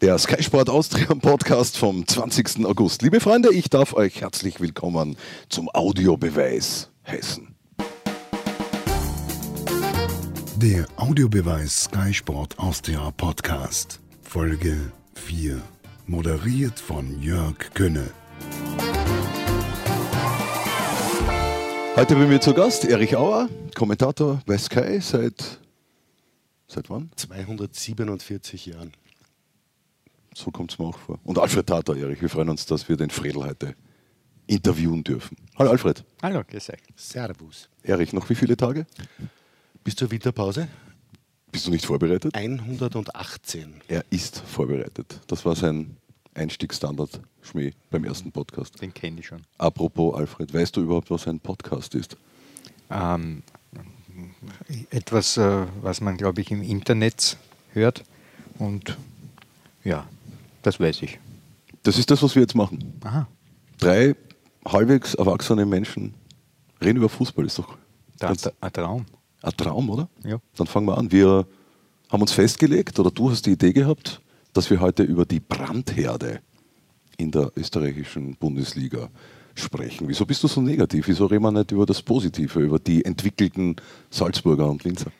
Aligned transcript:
Der 0.00 0.16
Sky 0.16 0.42
Sport 0.42 0.70
Austria 0.70 1.14
Podcast 1.14 1.76
vom 1.76 2.08
20. 2.08 2.64
August. 2.64 3.02
Liebe 3.02 3.20
Freunde, 3.20 3.52
ich 3.52 3.68
darf 3.68 3.92
euch 3.92 4.22
herzlich 4.22 4.58
willkommen 4.58 5.18
zum 5.50 5.68
Audiobeweis 5.68 6.88
Hessen. 7.02 7.54
Der 10.56 10.86
Audiobeweis 10.96 11.84
Sky 11.84 12.14
Sport 12.14 12.58
Austria 12.58 13.10
Podcast. 13.10 14.00
Folge 14.22 14.90
4. 15.16 15.60
Moderiert 16.06 16.80
von 16.80 17.20
Jörg 17.20 17.58
Könne. 17.74 18.10
Heute 21.96 22.14
bei 22.14 22.24
mir 22.26 22.40
zu 22.40 22.54
Gast 22.54 22.86
Erich 22.86 23.16
Auer, 23.16 23.50
Kommentator 23.74 24.40
bei 24.46 24.56
Sky 24.56 24.98
seit, 25.02 25.60
seit 26.68 26.88
wann? 26.88 27.10
247 27.16 28.64
Jahren. 28.64 28.92
So 30.34 30.50
kommt 30.50 30.72
es 30.72 30.78
mir 30.78 30.86
auch 30.86 30.98
vor. 30.98 31.18
Und 31.24 31.38
Alfred 31.38 31.66
Tater, 31.66 31.96
Erich, 31.96 32.20
wir 32.20 32.28
freuen 32.28 32.48
uns, 32.50 32.66
dass 32.66 32.88
wir 32.88 32.96
den 32.96 33.10
Fredel 33.10 33.44
heute 33.44 33.74
interviewen 34.46 35.02
dürfen. 35.04 35.36
Hallo 35.58 35.70
Alfred. 35.70 36.04
Hallo, 36.22 36.42
grüß 36.46 36.70
euch. 36.70 36.80
Servus. 36.96 37.68
Erich, 37.82 38.12
noch 38.12 38.28
wie 38.30 38.34
viele 38.34 38.56
Tage? 38.56 38.86
Bis 39.84 39.96
zur 39.96 40.10
Winterpause? 40.10 40.68
Bist 41.52 41.66
du 41.66 41.70
nicht 41.70 41.86
vorbereitet? 41.86 42.34
118. 42.34 43.80
Er 43.88 44.04
ist 44.10 44.38
vorbereitet. 44.40 45.20
Das 45.26 45.44
war 45.44 45.56
sein 45.56 45.96
Einstiegsstandard 46.34 47.20
Schmäh 47.42 47.72
beim 47.90 48.04
ersten 48.04 48.30
Podcast. 48.30 48.80
Den 48.80 48.94
kenne 48.94 49.20
ich 49.20 49.26
schon. 49.26 49.42
Apropos 49.58 50.14
Alfred, 50.14 50.52
weißt 50.54 50.76
du 50.76 50.82
überhaupt, 50.82 51.10
was 51.10 51.26
ein 51.26 51.40
Podcast 51.40 51.94
ist? 51.94 52.16
Ähm, 52.90 53.42
etwas, 54.90 55.36
äh, 55.36 55.66
was 55.80 56.00
man, 56.00 56.16
glaube 56.16 56.40
ich, 56.40 56.50
im 56.50 56.62
Internet 56.62 57.36
hört. 57.72 58.04
Und 58.58 58.96
ja, 59.82 60.06
das 60.62 60.80
weiß 60.80 61.02
ich. 61.02 61.18
Das 61.82 61.98
ist 61.98 62.10
das, 62.10 62.22
was 62.22 62.34
wir 62.34 62.42
jetzt 62.42 62.54
machen. 62.54 62.92
Aha. 63.04 63.26
Drei 63.78 64.14
halbwegs 64.66 65.14
erwachsene 65.14 65.64
Menschen 65.64 66.14
reden 66.82 66.98
über 66.98 67.08
Fußball. 67.08 67.46
Ist 67.46 67.58
doch 67.58 67.76
Das 68.18 68.32
ist 68.36 68.52
ein 68.60 68.72
Traum. 68.72 69.06
ein 69.42 69.52
Traum, 69.56 69.88
oder? 69.90 70.08
Ja. 70.24 70.38
Dann 70.56 70.66
fangen 70.66 70.86
wir 70.86 70.98
an. 70.98 71.10
Wir 71.10 71.46
haben 72.10 72.20
uns 72.20 72.32
festgelegt, 72.32 72.98
oder 72.98 73.10
du 73.10 73.30
hast 73.30 73.46
die 73.46 73.52
Idee 73.52 73.72
gehabt, 73.72 74.20
dass 74.52 74.68
wir 74.68 74.80
heute 74.80 75.02
über 75.02 75.24
die 75.24 75.40
Brandherde 75.40 76.40
in 77.16 77.30
der 77.30 77.52
österreichischen 77.56 78.34
Bundesliga 78.36 79.08
sprechen. 79.54 80.08
Wieso 80.08 80.26
bist 80.26 80.42
du 80.42 80.48
so 80.48 80.60
negativ? 80.60 81.06
Wieso 81.08 81.26
reden 81.26 81.42
wir 81.44 81.52
nicht 81.52 81.70
über 81.70 81.86
das 81.86 82.02
Positive, 82.02 82.60
über 82.60 82.78
die 82.78 83.04
entwickelten 83.04 83.76
Salzburger 84.10 84.68
und 84.68 84.84
Linzer? 84.84 85.10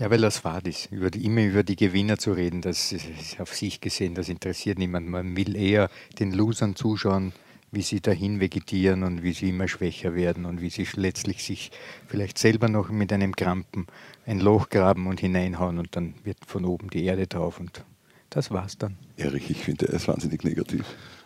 Ja, 0.00 0.10
weil 0.10 0.22
das 0.22 0.44
war 0.44 0.62
das. 0.62 0.86
Über 0.86 1.10
die, 1.10 1.26
immer 1.26 1.42
über 1.42 1.62
die 1.62 1.76
Gewinner 1.76 2.16
zu 2.16 2.32
reden, 2.32 2.62
das 2.62 2.90
ist 2.90 3.38
auf 3.38 3.54
sich 3.54 3.82
gesehen, 3.82 4.14
das 4.14 4.30
interessiert 4.30 4.78
niemanden. 4.78 5.10
Man 5.10 5.36
will 5.36 5.54
eher 5.54 5.90
den 6.18 6.32
Losern 6.32 6.74
zuschauen, 6.74 7.34
wie 7.70 7.82
sie 7.82 8.00
dahin 8.00 8.40
vegetieren 8.40 9.02
und 9.02 9.22
wie 9.22 9.34
sie 9.34 9.50
immer 9.50 9.68
schwächer 9.68 10.14
werden 10.14 10.46
und 10.46 10.62
wie 10.62 10.70
sie 10.70 10.86
letztlich 10.94 11.44
sich 11.44 11.70
vielleicht 12.08 12.38
selber 12.38 12.68
noch 12.68 12.88
mit 12.88 13.12
einem 13.12 13.36
Krampen 13.36 13.86
ein 14.24 14.40
Loch 14.40 14.70
graben 14.70 15.06
und 15.06 15.20
hineinhauen 15.20 15.78
und 15.78 15.94
dann 15.94 16.14
wird 16.24 16.38
von 16.46 16.64
oben 16.64 16.88
die 16.88 17.04
Erde 17.04 17.26
drauf 17.26 17.60
und 17.60 17.84
das 18.30 18.50
war's 18.50 18.78
dann. 18.78 18.96
Erich, 19.18 19.50
ich 19.50 19.58
finde, 19.58 19.84
ist 19.84 20.08
wahnsinnig 20.08 20.44
negativ. 20.44 20.84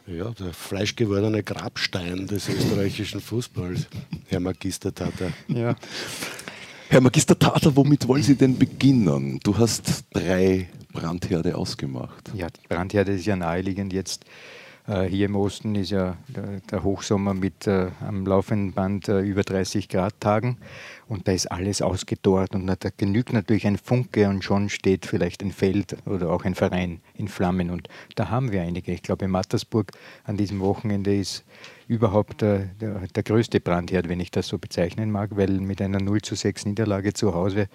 Ja, 0.08 0.30
der 0.30 0.52
fleischgewordene 0.52 1.44
Grabstein 1.44 2.26
des 2.26 2.48
österreichischen 2.48 3.20
Fußballs, 3.20 3.86
Herr 4.26 4.40
Magister 4.40 4.92
Tata. 4.92 5.32
Ja. 5.46 5.76
Herr 6.88 7.00
Magister 7.00 7.38
Tater, 7.38 7.74
womit 7.74 8.06
wollen 8.06 8.22
Sie 8.22 8.36
denn 8.36 8.58
beginnen? 8.58 9.40
Du 9.42 9.56
hast 9.56 10.04
drei 10.12 10.68
Brandherde 10.92 11.56
ausgemacht. 11.56 12.30
Ja, 12.34 12.48
die 12.48 12.66
Brandherde 12.68 13.12
ist 13.12 13.26
ja 13.26 13.36
naheliegend 13.36 13.92
jetzt. 13.92 14.24
Äh, 14.86 15.04
hier 15.04 15.26
im 15.26 15.34
Osten 15.34 15.74
ist 15.76 15.90
ja 15.90 16.16
der, 16.28 16.84
Hochsommer 16.84 17.32
mit 17.32 17.66
äh, 17.66 17.88
am 18.00 18.26
laufenden 18.26 18.72
Band 18.72 19.08
äh, 19.08 19.20
über 19.20 19.42
30 19.42 19.88
Grad 19.88 20.20
Tagen 20.20 20.58
und 21.08 21.26
da 21.26 21.32
ist 21.32 21.50
alles 21.50 21.80
ausgedorrt 21.80 22.54
und 22.54 22.66
da 22.66 22.76
genügt 22.94 23.32
natürlich 23.32 23.66
ein 23.66 23.78
Funke 23.78 24.28
und 24.28 24.44
schon 24.44 24.68
steht 24.68 25.06
vielleicht 25.06 25.42
ein 25.42 25.52
Feld 25.52 25.96
oder 26.04 26.30
auch 26.30 26.44
ein 26.44 26.54
Verein 26.54 27.00
in 27.14 27.28
Flammen 27.28 27.70
und 27.70 27.88
da 28.14 28.28
haben 28.28 28.52
wir 28.52 28.60
einige. 28.60 28.92
Ich 28.92 29.02
glaube, 29.02 29.26
Mattersburg 29.26 29.92
an 30.24 30.36
diesem 30.36 30.60
Wochenende 30.60 31.16
ist 31.16 31.44
überhaupt 31.88 32.42
der, 32.42 32.66
der, 32.80 33.06
der 33.08 33.22
größte 33.22 33.60
Brandherd, 33.60 34.08
wenn 34.08 34.20
ich 34.20 34.30
das 34.30 34.48
so 34.48 34.58
bezeichnen 34.58 35.10
mag, 35.10 35.36
weil 35.36 35.60
mit 35.60 35.80
einer 35.80 36.00
0 36.00 36.22
zu 36.22 36.34
6 36.34 36.66
Niederlage 36.66 37.12
zu 37.12 37.34
Hause 37.34 37.68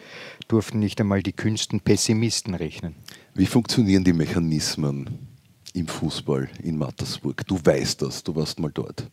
durften 0.47 0.79
nicht 0.79 0.99
einmal 0.99 1.21
die 1.21 1.33
kühnsten 1.33 1.79
Pessimisten 1.79 2.55
rechnen. 2.55 2.95
Wie 3.33 3.45
funktionieren 3.45 4.03
die 4.03 4.13
Mechanismen 4.13 5.27
im 5.73 5.87
Fußball 5.87 6.49
in 6.63 6.77
Mattersburg? 6.77 7.45
Du 7.47 7.59
weißt 7.63 8.01
das, 8.01 8.23
du 8.23 8.35
warst 8.35 8.59
mal 8.59 8.71
dort. 8.73 9.09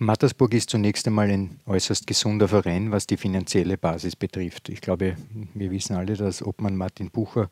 Mattersburg 0.00 0.54
ist 0.54 0.70
zunächst 0.70 1.08
einmal 1.08 1.28
ein 1.28 1.58
äußerst 1.66 2.06
gesunder 2.06 2.46
Verein, 2.46 2.92
was 2.92 3.08
die 3.08 3.16
finanzielle 3.16 3.76
Basis 3.76 4.14
betrifft. 4.14 4.68
Ich 4.68 4.80
glaube, 4.80 5.16
wir 5.54 5.72
wissen 5.72 5.96
alle, 5.96 6.14
dass 6.14 6.40
Obmann 6.40 6.76
Martin 6.76 7.10
Bucher 7.10 7.50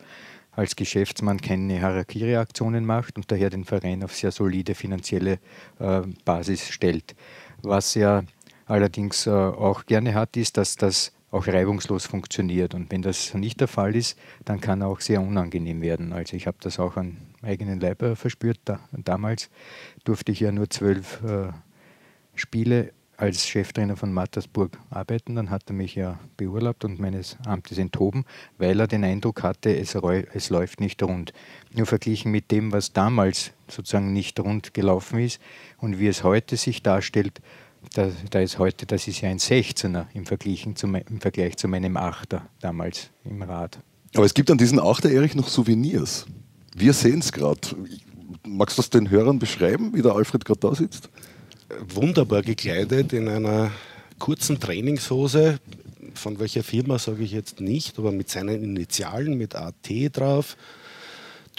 als 0.57 0.75
Geschäftsmann 0.75 1.41
keine 1.41 1.81
Harakiri-Aktionen 1.81 2.85
macht 2.85 3.17
und 3.17 3.31
daher 3.31 3.51
den 3.51 3.65
Verein 3.65 4.03
auf 4.03 4.15
sehr 4.15 4.33
solide 4.33 4.75
finanzielle 4.75 5.39
äh, 5.79 6.01
Basis 6.25 6.69
stellt. 6.69 7.15
Was 7.63 7.95
er 7.95 8.25
allerdings 8.65 9.27
äh, 9.27 9.31
auch 9.31 9.85
gerne 9.85 10.15
hat, 10.15 10.37
ist, 10.37 10.57
dass 10.57 10.77
das 10.77 11.13
auch 11.31 11.47
reibungslos 11.47 12.07
funktioniert. 12.07 12.75
Und 12.75 12.91
wenn 12.91 13.03
das 13.03 13.35
nicht 13.35 13.61
der 13.61 13.69
Fall 13.69 13.95
ist, 13.95 14.19
dann 14.45 14.61
kann 14.61 14.83
auch 14.83 15.01
sehr 15.01 15.21
unangenehm 15.21 15.83
werden. 15.83 16.13
Also 16.13 16.37
ich 16.37 16.47
habe 16.47 16.57
das 16.61 16.79
auch 16.79 16.97
an 16.97 17.19
eigenen 17.43 17.79
Leib 17.79 18.03
äh, 18.03 18.17
verspürt. 18.17 18.59
Da, 18.65 18.81
damals 18.93 19.51
durfte 20.05 20.33
ich 20.33 20.41
ja 20.41 20.53
nur 20.53 20.71
zwölf 20.71 21.23
äh, 21.23 21.53
Spiele 22.35 22.93
als 23.17 23.47
Cheftrainer 23.47 23.97
von 23.97 24.13
Mattersburg 24.13 24.79
arbeiten. 24.91 25.37
Dann 25.37 25.51
hat 25.51 25.65
er 25.69 25.75
mich 25.75 25.95
ja 25.95 26.19
beurlaubt 26.37 26.85
und 26.85 26.99
meines 27.01 27.37
Amtes 27.47 27.79
enthoben, 27.79 28.25
weil 28.59 28.79
er 28.81 28.87
den 28.87 29.05
Eindruck 29.05 29.43
hatte, 29.43 29.77
es, 29.77 29.95
es, 29.95 30.51
läuft 30.51 30.81
nicht 30.81 31.03
rund. 31.03 31.33
Nur 31.73 31.87
verglichen 31.87 32.31
mit 32.31 32.51
dem, 32.51 32.73
was 32.73 32.93
damals 32.93 33.53
sozusagen 33.69 34.13
nicht 34.13 34.39
rund 34.41 34.75
gelaufen 34.75 35.21
ist 35.21 35.41
und 35.79 35.99
wie 35.99 36.09
es 36.09 36.23
heute 36.23 36.57
sich 36.57 36.83
darstellt, 36.83 37.41
da, 37.95 38.11
da 38.31 38.41
ist 38.41 38.59
heute, 38.59 38.87
das 38.87 39.07
ist 39.07 39.21
ja 39.21 39.29
ein 39.29 39.39
16er 39.39 40.07
im 40.13 40.27
Vergleich, 40.27 40.67
zu, 40.75 40.87
im 40.87 41.21
Vergleich 41.21 41.57
zu 41.57 41.69
meinem 41.69 41.97
Achter 41.97 42.49
damals 42.61 43.11
im 43.25 43.43
Rad. 43.43 43.79
Aber 44.15 44.25
es 44.25 44.35
gibt 44.35 44.51
an 44.51 44.59
diesen 44.59 44.81
Achter, 44.81 45.11
Erich, 45.11 45.35
noch 45.35 45.49
Souvenirs. 45.49 46.27
Wir 46.75 46.93
sehen 46.93 47.21
es 47.21 47.33
gerade. 47.33 47.61
Magst 48.45 48.79
du 48.79 48.83
das 48.83 48.91
den 48.91 49.11
Hörern 49.11 49.39
beschreiben, 49.39 49.95
wie 49.95 50.03
der 50.03 50.13
Alfred 50.13 50.45
gerade 50.45 50.61
da 50.61 50.75
sitzt? 50.75 51.11
Wunderbar 51.89 52.43
gekleidet 52.43 53.13
in 53.13 53.29
einer 53.29 53.73
kurzen 54.19 54.61
Trainingshose, 54.61 55.59
von 56.15 56.39
welcher 56.39 56.63
Firma 56.63 56.99
sage 56.99 57.25
ich 57.25 57.33
jetzt 57.33 57.61
nicht, 57.61 57.99
aber 57.99 58.13
mit 58.13 58.31
seinen 58.31 58.63
Initialen, 58.63 59.37
mit 59.37 59.55
AT 59.55 59.89
drauf. 60.13 60.57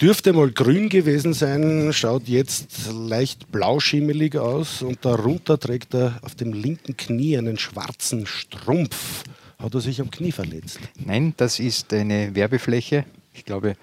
Dürfte 0.00 0.32
mal 0.32 0.50
grün 0.50 0.88
gewesen 0.88 1.34
sein, 1.34 1.92
schaut 1.92 2.28
jetzt 2.28 2.88
leicht 2.92 3.50
blauschimmelig 3.50 4.38
aus 4.38 4.80
und 4.80 5.04
darunter 5.04 5.58
trägt 5.58 5.92
er 5.94 6.20
auf 6.22 6.36
dem 6.36 6.52
linken 6.52 6.96
Knie 6.96 7.36
einen 7.36 7.58
schwarzen 7.58 8.24
Strumpf. 8.26 9.24
Hat 9.58 9.74
er 9.74 9.80
sich 9.80 10.00
am 10.00 10.10
Knie 10.10 10.30
verletzt? 10.30 10.78
Nein, 11.04 11.34
das 11.36 11.58
ist 11.58 11.92
eine 11.92 12.34
Werbefläche. 12.34 13.04
Ich 13.34 13.44
glaube, 13.44 13.76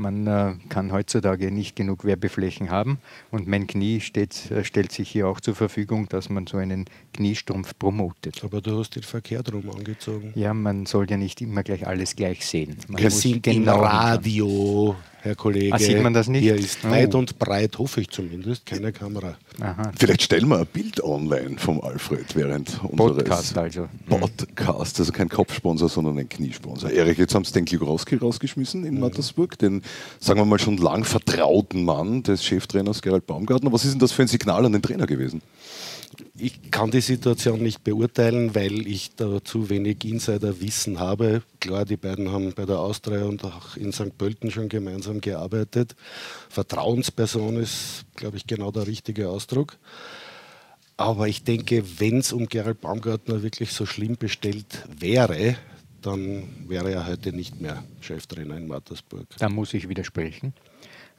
man 0.00 0.26
äh, 0.26 0.54
kann 0.68 0.90
heutzutage 0.90 1.52
nicht 1.52 1.76
genug 1.76 2.04
Werbeflächen 2.04 2.70
haben 2.70 2.98
und 3.30 3.46
mein 3.46 3.66
Knie 3.66 4.00
steht, 4.00 4.50
äh, 4.50 4.64
stellt 4.64 4.90
sich 4.90 5.10
hier 5.10 5.28
auch 5.28 5.40
zur 5.40 5.54
Verfügung, 5.54 6.08
dass 6.08 6.28
man 6.28 6.46
so 6.46 6.56
einen 6.56 6.86
Kniestrumpf 7.12 7.78
promotet. 7.78 8.42
Aber 8.42 8.60
du 8.60 8.78
hast 8.78 8.96
den 8.96 9.02
verkehrt 9.02 9.52
rum 9.52 9.70
angezogen. 9.70 10.32
Ja, 10.34 10.54
man 10.54 10.86
soll 10.86 11.08
ja 11.10 11.16
nicht 11.16 11.40
immer 11.40 11.62
gleich 11.62 11.86
alles 11.86 12.16
gleich 12.16 12.44
sehen. 12.44 12.76
Man 12.88 13.00
Wir 13.00 13.10
sind 13.10 13.42
genau 13.42 13.76
im 13.76 13.84
Radio, 13.84 14.96
Herr 15.22 15.34
Kollege. 15.34 15.74
Ah, 15.74 15.78
sieht 15.78 16.02
man 16.02 16.14
das 16.14 16.28
nicht? 16.28 16.42
Hier 16.42 16.54
ist 16.54 16.78
oh. 16.82 16.90
weit 16.90 17.14
und 17.14 17.38
breit, 17.38 17.76
hoffe 17.78 18.00
ich 18.00 18.08
zumindest, 18.08 18.64
keine 18.64 18.90
Kamera. 18.90 19.36
Aha. 19.60 19.92
Vielleicht 19.98 20.22
stellen 20.22 20.48
wir 20.48 20.60
ein 20.60 20.66
Bild 20.66 21.02
online 21.04 21.58
vom 21.58 21.80
Alfred 21.82 22.34
während 22.34 22.80
Podcast 22.96 23.56
also. 23.58 23.88
Podcast, 24.08 24.98
also 24.98 25.12
kein 25.12 25.28
Kopfsponsor, 25.28 25.90
sondern 25.90 26.18
ein 26.18 26.28
Kniesponsor. 26.28 26.90
Erich, 26.90 27.18
jetzt 27.18 27.34
haben 27.34 27.44
sie 27.44 27.52
den 27.52 27.66
Gligrowski 27.66 28.16
rausgeschmissen 28.16 28.86
in 28.86 28.94
mhm. 28.94 29.00
Mattersburg, 29.00 29.58
den, 29.58 29.82
sagen 30.18 30.40
wir 30.40 30.44
mal, 30.44 30.58
schon 30.58 30.76
lang 30.76 31.04
vertrauten 31.04 31.84
Mann 31.84 32.22
des 32.22 32.44
Cheftrainers 32.44 33.02
Gerald 33.02 33.26
Baumgartner. 33.26 33.72
Was 33.72 33.84
ist 33.84 33.92
denn 33.92 34.00
das 34.00 34.12
für 34.12 34.22
ein 34.22 34.28
Signal 34.28 34.64
an 34.66 34.72
den 34.72 34.82
Trainer 34.82 35.06
gewesen? 35.06 35.42
Ich 36.36 36.70
kann 36.70 36.90
die 36.90 37.00
Situation 37.00 37.62
nicht 37.62 37.84
beurteilen, 37.84 38.54
weil 38.54 38.86
ich 38.86 39.14
da 39.14 39.42
zu 39.44 39.70
wenig 39.70 40.04
Insiderwissen 40.04 40.98
habe. 40.98 41.42
Klar, 41.60 41.84
die 41.84 41.96
beiden 41.96 42.32
haben 42.32 42.52
bei 42.52 42.66
der 42.66 42.80
Austria 42.80 43.24
und 43.24 43.44
auch 43.44 43.76
in 43.76 43.92
St. 43.92 44.16
Pölten 44.18 44.50
schon 44.50 44.68
gemeinsam 44.68 45.20
gearbeitet. 45.20 45.94
Vertrauensperson 46.48 47.56
ist, 47.56 48.04
glaube 48.16 48.36
ich, 48.36 48.46
genau 48.46 48.70
der 48.70 48.86
richtige 48.86 49.28
Ausdruck. 49.28 49.76
Aber 50.96 51.28
ich 51.28 51.44
denke, 51.44 51.82
wenn 51.98 52.18
es 52.18 52.32
um 52.32 52.46
Gerald 52.46 52.80
Baumgartner 52.80 53.42
wirklich 53.42 53.72
so 53.72 53.86
schlimm 53.86 54.16
bestellt 54.18 54.84
wäre, 54.98 55.56
dann 56.02 56.48
wäre 56.68 56.90
er 56.92 57.06
heute 57.06 57.32
nicht 57.32 57.60
mehr 57.60 57.82
Cheftrainer 58.00 58.56
in 58.56 58.68
Mattersburg. 58.68 59.26
Da 59.38 59.48
muss 59.48 59.74
ich 59.74 59.88
widersprechen 59.88 60.54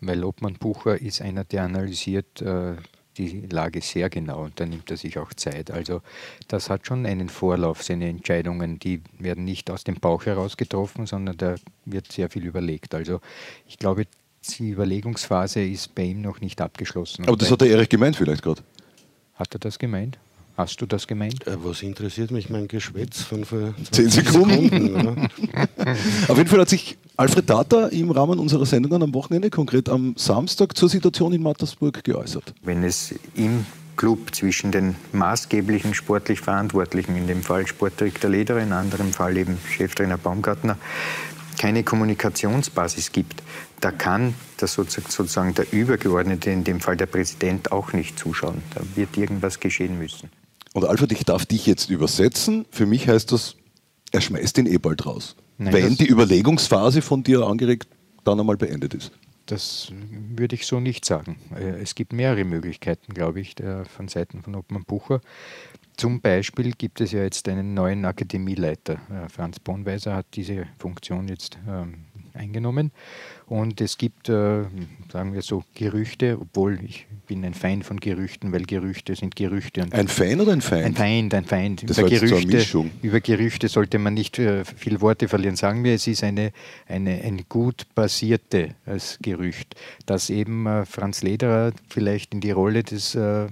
weil 0.02 0.24
Obmann 0.24 0.56
Bucher 0.56 1.00
ist 1.00 1.22
einer, 1.22 1.44
der 1.44 1.64
analysiert 1.64 2.42
äh, 2.42 2.74
die 3.18 3.42
Lage 3.50 3.82
sehr 3.82 4.10
genau 4.10 4.44
und 4.44 4.60
da 4.60 4.66
nimmt 4.66 4.90
er 4.90 4.98
sich 4.98 5.20
auch 5.20 5.34
Zeit. 5.34 5.70
Also 5.70 6.02
das 6.48 6.70
hat 6.70 6.88
schon 6.88 7.06
einen 7.06 7.30
Vorlauf, 7.30 7.84
seine 7.84 8.08
Entscheidungen, 8.08 8.80
die 8.80 9.02
werden 9.20 9.44
nicht 9.44 9.70
aus 9.70 9.84
dem 9.84 9.96
Bauch 9.96 10.26
heraus 10.26 10.58
getroffen, 10.58 11.06
sondern 11.06 11.38
da 11.38 11.56
wird 11.86 12.12
sehr 12.12 12.30
viel 12.30 12.46
überlegt. 12.46 12.96
Also 12.96 13.22
ich 13.68 13.78
glaube, 13.78 14.06
die 14.58 14.70
Überlegungsphase 14.70 15.62
ist 15.62 15.94
bei 15.94 16.04
ihm 16.04 16.22
noch 16.22 16.42
nicht 16.42 16.62
abgeschlossen. 16.62 17.28
Aber 17.28 17.38
das 17.38 17.52
hat 17.52 17.62
der 17.62 17.70
Erich 17.70 17.90
gemeint 17.90 18.16
vielleicht 18.16 18.42
gerade. 18.42 18.64
Hat 19.36 19.54
er 19.54 19.60
das 19.60 19.78
gemeint? 19.78 20.18
Hast 20.62 20.80
du 20.80 20.86
das 20.86 21.08
gemeint? 21.08 21.48
Äh, 21.48 21.58
was 21.64 21.82
interessiert 21.82 22.30
mich 22.30 22.52
mein 22.52 22.68
Geschwätz 22.68 23.24
von 23.24 23.46
vor 23.46 23.74
zehn 23.90 24.12
Sekunden? 24.12 24.70
Sekunden 24.70 25.28
Auf 26.28 26.38
jeden 26.38 26.48
Fall 26.48 26.60
hat 26.60 26.70
sich 26.70 27.00
Alfred 27.18 27.48
Tata 27.48 27.88
im 27.88 28.12
Rahmen 28.12 28.38
unserer 28.38 28.68
Sendungen 28.68 29.02
am 29.02 29.12
Wochenende, 29.16 29.50
konkret 29.50 29.90
am 29.90 30.14
Samstag, 30.18 30.78
zur 30.78 30.88
Situation 30.88 31.34
in 31.34 31.42
Mattersburg 31.42 32.04
geäußert. 32.04 32.54
Wenn 32.62 32.84
es 32.84 33.16
im 33.34 33.66
Club 33.98 34.36
zwischen 34.36 34.72
den 34.72 34.96
maßgeblichen 35.14 35.96
sportlich 35.96 36.42
Verantwortlichen, 36.42 37.16
in 37.16 37.26
dem 37.26 37.42
Fall 37.42 37.66
Sportdirektor 37.66 38.30
Lederer, 38.30 38.62
in 38.62 38.72
anderem 38.72 39.14
Fall 39.14 39.38
eben 39.38 39.58
Cheftrainer 39.68 40.20
Baumgartner, 40.20 40.78
keine 41.60 41.84
Kommunikationsbasis 41.84 43.12
gibt, 43.12 43.42
da 43.80 43.90
kann 43.90 44.36
das 44.58 44.76
sozusagen 44.76 45.56
der 45.56 45.74
Übergeordnete, 45.74 46.52
in 46.52 46.64
dem 46.64 46.82
Fall 46.82 46.98
der 46.98 47.08
Präsident, 47.08 47.72
auch 47.72 47.94
nicht 47.94 48.20
zuschauen. 48.20 48.62
Da 48.76 48.82
wird 48.94 49.18
irgendwas 49.18 49.60
geschehen 49.60 49.98
müssen. 49.98 50.30
Und 50.74 50.86
Alfred, 50.86 51.12
ich 51.12 51.26
darf 51.26 51.46
dich 51.46 51.66
jetzt 51.66 51.90
übersetzen. 51.90 52.66
Für 52.72 52.86
mich 52.86 53.08
heißt 53.08 53.32
das, 53.32 53.56
er 54.12 54.22
schmeißt 54.22 54.58
den 54.58 54.68
eh 54.68 54.78
bald 54.78 55.06
raus. 55.06 55.36
Nein, 55.58 55.74
wenn 55.74 55.96
die 55.96 56.08
Überlegungsphase 56.08 57.02
von 57.02 57.24
dir 57.24 57.42
angeregt 57.42 57.88
dann 58.24 58.40
einmal 58.40 58.58
beendet 58.58 58.94
ist. 58.94 59.12
Das 59.48 59.92
würde 60.36 60.56
ich 60.56 60.66
so 60.66 60.80
nicht 60.80 61.04
sagen. 61.04 61.38
Äh, 61.56 61.82
es 61.82 61.96
gibt 61.96 62.14
mehrere 62.14 62.46
Möglichkeiten, 62.46 63.14
glaube 63.14 63.42
ich, 63.42 63.56
von 63.96 64.08
Seiten 64.08 64.42
von 64.42 64.56
Obmann 64.56 64.84
Bucher. 64.84 65.22
Zum 65.98 66.22
Beispiel 66.22 66.72
gibt 66.72 67.02
es 67.02 67.12
ja 67.12 67.22
jetzt 67.22 67.48
einen 67.48 67.74
neuen 67.74 68.06
Akademieleiter. 68.06 68.94
Äh, 68.94 69.30
Franz 69.30 69.60
Bonweiser 69.60 70.16
hat 70.16 70.26
diese 70.34 70.68
Funktion 70.78 71.28
jetzt 71.28 71.60
ähm, 71.68 72.06
eingenommen. 72.34 72.92
Und 73.52 73.82
es 73.82 73.98
gibt, 73.98 74.30
äh, 74.30 74.64
sagen 75.12 75.34
wir 75.34 75.42
so, 75.42 75.66
Gerüchte, 75.76 76.38
obwohl 76.40 76.80
ich 76.86 77.06
bin 77.28 77.44
ein 77.44 77.54
Feind 77.54 77.84
von 77.84 78.00
Gerüchten, 78.00 78.54
weil 78.54 78.62
Gerüchte 78.64 79.14
sind 79.14 79.36
Gerüchte. 79.36 79.86
ein 79.92 80.08
Feind 80.08 80.40
oder 80.40 80.54
ein 80.54 80.62
Feind? 80.62 80.86
Ein 80.86 80.96
Feind, 80.96 81.34
ein 81.34 81.44
Feind. 81.44 81.90
Das 81.90 81.98
über, 81.98 82.08
Gerüchte, 82.08 82.90
über 83.02 83.20
Gerüchte 83.20 83.68
sollte 83.68 84.00
man 84.00 84.14
nicht 84.14 84.40
äh, 84.40 84.64
viel 84.64 85.02
Worte 85.02 85.28
verlieren. 85.28 85.58
Sagen 85.58 85.84
wir, 85.84 85.96
es 85.96 86.08
ist 86.08 86.24
eine, 86.24 86.54
eine, 86.88 87.24
ein 87.24 87.42
gut 87.50 87.88
basiertes 87.94 89.20
Gerücht, 89.22 89.76
dass 90.06 90.30
eben 90.30 90.66
äh, 90.66 90.86
Franz 90.86 91.22
Lederer 91.22 91.74
vielleicht 91.90 92.34
in 92.34 92.40
die 92.40 92.52
Rolle 92.52 92.84
des 92.84 93.16
äh, 93.16 93.48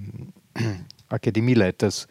Akademieleiters 1.10 2.08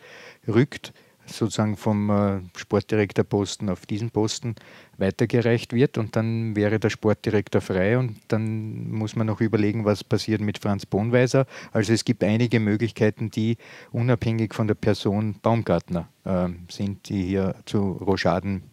rückt 0.48 0.94
sozusagen 1.32 1.78
vom 1.78 2.10
äh, 2.10 2.42
Sportdirektorposten 2.58 3.70
auf 3.70 3.86
diesen 3.86 4.12
Posten 4.12 4.56
weitergereicht 4.98 5.74
wird 5.74 5.98
und 5.98 6.16
dann 6.16 6.56
wäre 6.56 6.80
der 6.80 6.90
Sportdirektor 6.90 7.62
frei 7.62 7.98
und 7.98 8.18
dann 8.28 8.90
muss 8.92 9.16
man 9.16 9.28
noch 9.28 9.42
überlegen, 9.42 9.86
was 9.86 10.04
passiert 10.04 10.42
mit 10.42 10.60
Franz 10.60 10.86
Bonweiser. 10.86 11.46
Also 11.72 11.94
es 11.94 12.06
gibt 12.06 12.24
einige 12.24 12.60
Möglichkeiten, 12.60 13.32
die 13.32 13.58
unabhängig 13.92 14.54
von 14.54 14.68
der 14.68 14.76
Person 14.76 15.36
Baumgartner 15.42 16.10
äh, 16.26 16.50
sind, 16.70 17.10
die 17.10 17.24
hier 17.24 17.56
zu 17.66 17.92
Rochaden 17.92 18.64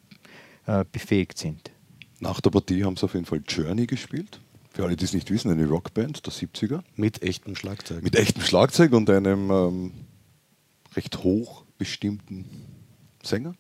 äh, 0.67 0.85
befähigt 0.91 1.39
sind. 1.39 1.71
Nach 2.21 2.41
der 2.41 2.51
Partie 2.51 2.85
haben 2.85 2.97
sie 2.97 3.05
auf 3.05 3.15
jeden 3.15 3.27
Fall 3.27 3.43
Journey 3.47 3.87
gespielt. 3.87 4.41
Für 4.71 4.85
alle, 4.85 4.97
die 4.97 5.05
es 5.05 5.15
nicht 5.15 5.31
wissen, 5.31 5.51
eine 5.51 5.67
Rockband 5.67 6.27
der 6.27 6.33
70er. 6.33 6.83
Mit 6.97 7.23
echtem 7.23 7.57
Schlagzeug. 7.57 8.03
Mit 8.03 8.17
echtem 8.17 8.43
Schlagzeug 8.43 8.93
und 8.93 9.09
einem 9.09 9.51
ähm, 9.51 9.93
recht 10.95 11.23
hoch 11.23 11.66
bestimmten 11.79 12.47
Sänger? 13.23 13.55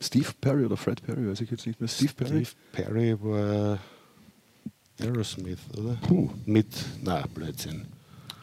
Steve 0.00 0.28
Perry 0.40 0.64
oder 0.64 0.76
Fred 0.76 1.02
Perry, 1.02 1.28
weiß 1.28 1.40
ich 1.40 1.50
jetzt 1.50 1.66
nicht 1.66 1.80
mehr. 1.80 1.88
Steve 1.88 2.12
Perry? 2.14 2.44
Steve 2.44 2.56
Perry 2.72 3.16
war 3.20 3.78
Aerosmith, 5.00 5.58
oder? 5.76 5.94
Puh. 6.06 6.30
Mit, 6.46 6.68
na, 7.02 7.26
Blödsinn. 7.26 7.86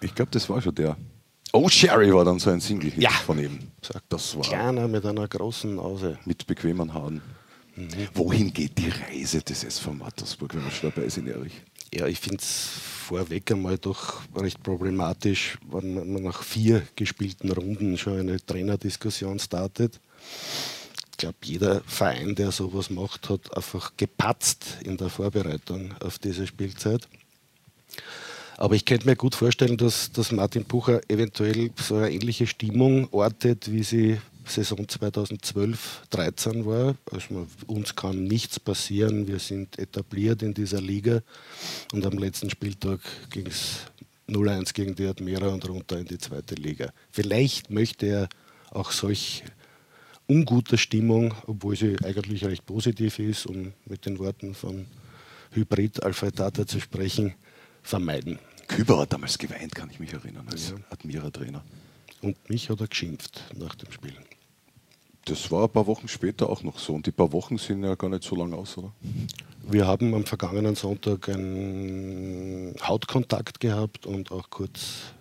Ich 0.02 0.14
glaube, 0.14 0.32
das 0.32 0.50
war 0.50 0.62
schon 0.62 0.76
der. 0.76 0.98
Oh, 1.54 1.70
Sherry 1.70 2.14
war 2.14 2.26
dann 2.26 2.40
so 2.40 2.50
ein 2.50 2.60
single 2.60 2.92
ja. 2.98 3.10
von 3.10 3.40
ihm. 3.40 3.60
Das 4.10 4.36
war 4.36 4.44
Kleiner 4.44 4.88
mit 4.88 5.06
einer 5.06 5.28
großen 5.28 5.76
Nase. 5.76 6.20
Mit 6.26 6.46
bequemen 6.46 6.94
Haaren. 6.94 7.22
Mhm. 7.76 7.90
Wohin 8.14 8.54
geht 8.54 8.78
die 8.78 8.90
Reise 8.90 9.42
des 9.42 9.64
SV 9.64 9.94
Mattersburg, 9.94 10.56
wenn 10.56 10.64
wir 10.64 10.72
schon 10.72 10.92
dabei 10.92 11.10
sind, 11.10 11.28
Erich? 11.28 11.62
Ja, 11.96 12.08
ich 12.08 12.20
finde 12.20 12.40
es 12.42 12.72
vorweg 13.08 13.50
einmal 13.52 13.78
doch 13.78 14.22
recht 14.36 14.62
problematisch, 14.62 15.58
wenn 15.72 16.12
man 16.12 16.24
nach 16.24 16.44
vier 16.44 16.86
gespielten 16.98 17.50
Runden 17.52 17.98
schon 17.98 18.20
eine 18.20 18.46
Trainerdiskussion 18.46 19.40
startet. 19.40 20.02
Ich 21.12 21.18
glaube, 21.18 21.38
jeder 21.46 21.80
Verein, 21.88 22.36
der 22.36 22.52
sowas 22.52 22.90
macht, 22.90 23.30
hat 23.30 23.56
einfach 23.56 23.94
gepatzt 23.96 24.80
in 24.84 24.98
der 24.98 25.10
Vorbereitung 25.10 25.94
auf 26.02 26.20
diese 26.20 26.46
Spielzeit. 26.46 27.08
Aber 28.58 28.76
ich 28.76 28.84
könnte 28.84 29.08
mir 29.08 29.16
gut 29.16 29.34
vorstellen, 29.34 29.78
dass, 29.78 30.12
dass 30.12 30.34
Martin 30.34 30.66
Bucher 30.66 31.00
eventuell 31.08 31.72
so 31.78 31.96
eine 31.96 32.12
ähnliche 32.12 32.46
Stimmung 32.46 33.08
ortet, 33.14 33.72
wie 33.72 33.84
sie 33.84 34.20
Saison 34.46 34.88
2012, 34.88 36.04
13 36.10 36.66
war. 36.66 36.96
Also 37.12 37.48
uns 37.68 37.96
kann 37.96 38.24
nichts 38.24 38.60
passieren, 38.60 39.28
wir 39.28 39.40
sind 39.40 39.78
etabliert 39.80 40.42
in 40.44 40.54
dieser 40.54 40.82
Liga 40.82 41.22
und 41.92 42.06
am 42.06 42.18
letzten 42.18 42.50
Spieltag 42.50 43.00
ging 43.30 43.48
es 43.48 43.80
0-1 44.30 44.74
gegen 44.74 44.96
die 44.96 45.06
Admira 45.06 45.48
und 45.50 45.68
runter 45.68 46.00
in 46.00 46.06
die 46.06 46.18
zweite 46.18 46.56
Liga. 46.56 46.92
Vielleicht 47.12 47.70
möchte 47.70 48.06
er 48.08 48.30
auch 48.72 48.92
solch 48.92 49.44
ungute 50.28 50.78
Stimmung, 50.78 51.34
obwohl 51.48 51.76
sie 51.76 51.96
eigentlich 52.04 52.46
recht 52.46 52.66
positiv 52.66 53.20
ist, 53.20 53.46
um 53.46 53.74
mit 53.86 54.06
den 54.06 54.20
Worten 54.20 54.56
von 54.56 54.88
Hybrid 55.52 56.04
Alpha 56.04 56.52
zu 56.66 56.80
sprechen, 56.80 57.36
vermeiden. 57.84 58.40
Küber 58.68 59.00
hat 59.00 59.14
damals 59.14 59.38
geweint, 59.38 59.76
kann 59.76 59.90
ich 59.92 60.00
mich 60.00 60.12
erinnern, 60.14 60.48
als 60.50 60.70
ja. 60.70 60.76
Admira-Trainer. 60.90 61.64
Und 62.22 62.50
mich 62.50 62.70
hat 62.70 62.82
er 62.82 62.88
geschimpft 62.88 63.44
nach 63.56 63.76
dem 63.76 63.92
Spiel. 63.92 64.16
Das 65.26 65.50
war 65.50 65.64
ein 65.64 65.70
paar 65.72 65.88
Wochen 65.88 66.08
später 66.08 66.50
auch 66.50 66.62
noch 66.62 66.78
so. 66.78 66.94
Und 66.94 67.08
die 67.08 67.12
paar 67.12 67.32
Wochen 67.34 67.58
sind 67.58 67.84
ja 67.84 67.96
gar 67.96 68.10
nicht 68.10 68.24
so 68.24 68.36
lang 68.36 68.54
aus, 68.54 68.78
oder? 68.78 68.94
Wir 69.64 69.88
haben 69.88 70.14
am 70.14 70.24
vergangenen 70.24 70.76
Sonntag 70.76 71.28
einen 71.30 72.76
Hautkontakt 72.88 73.60
gehabt 73.60 74.06
und 74.06 74.32
auch 74.32 74.52
kurz 74.52 75.14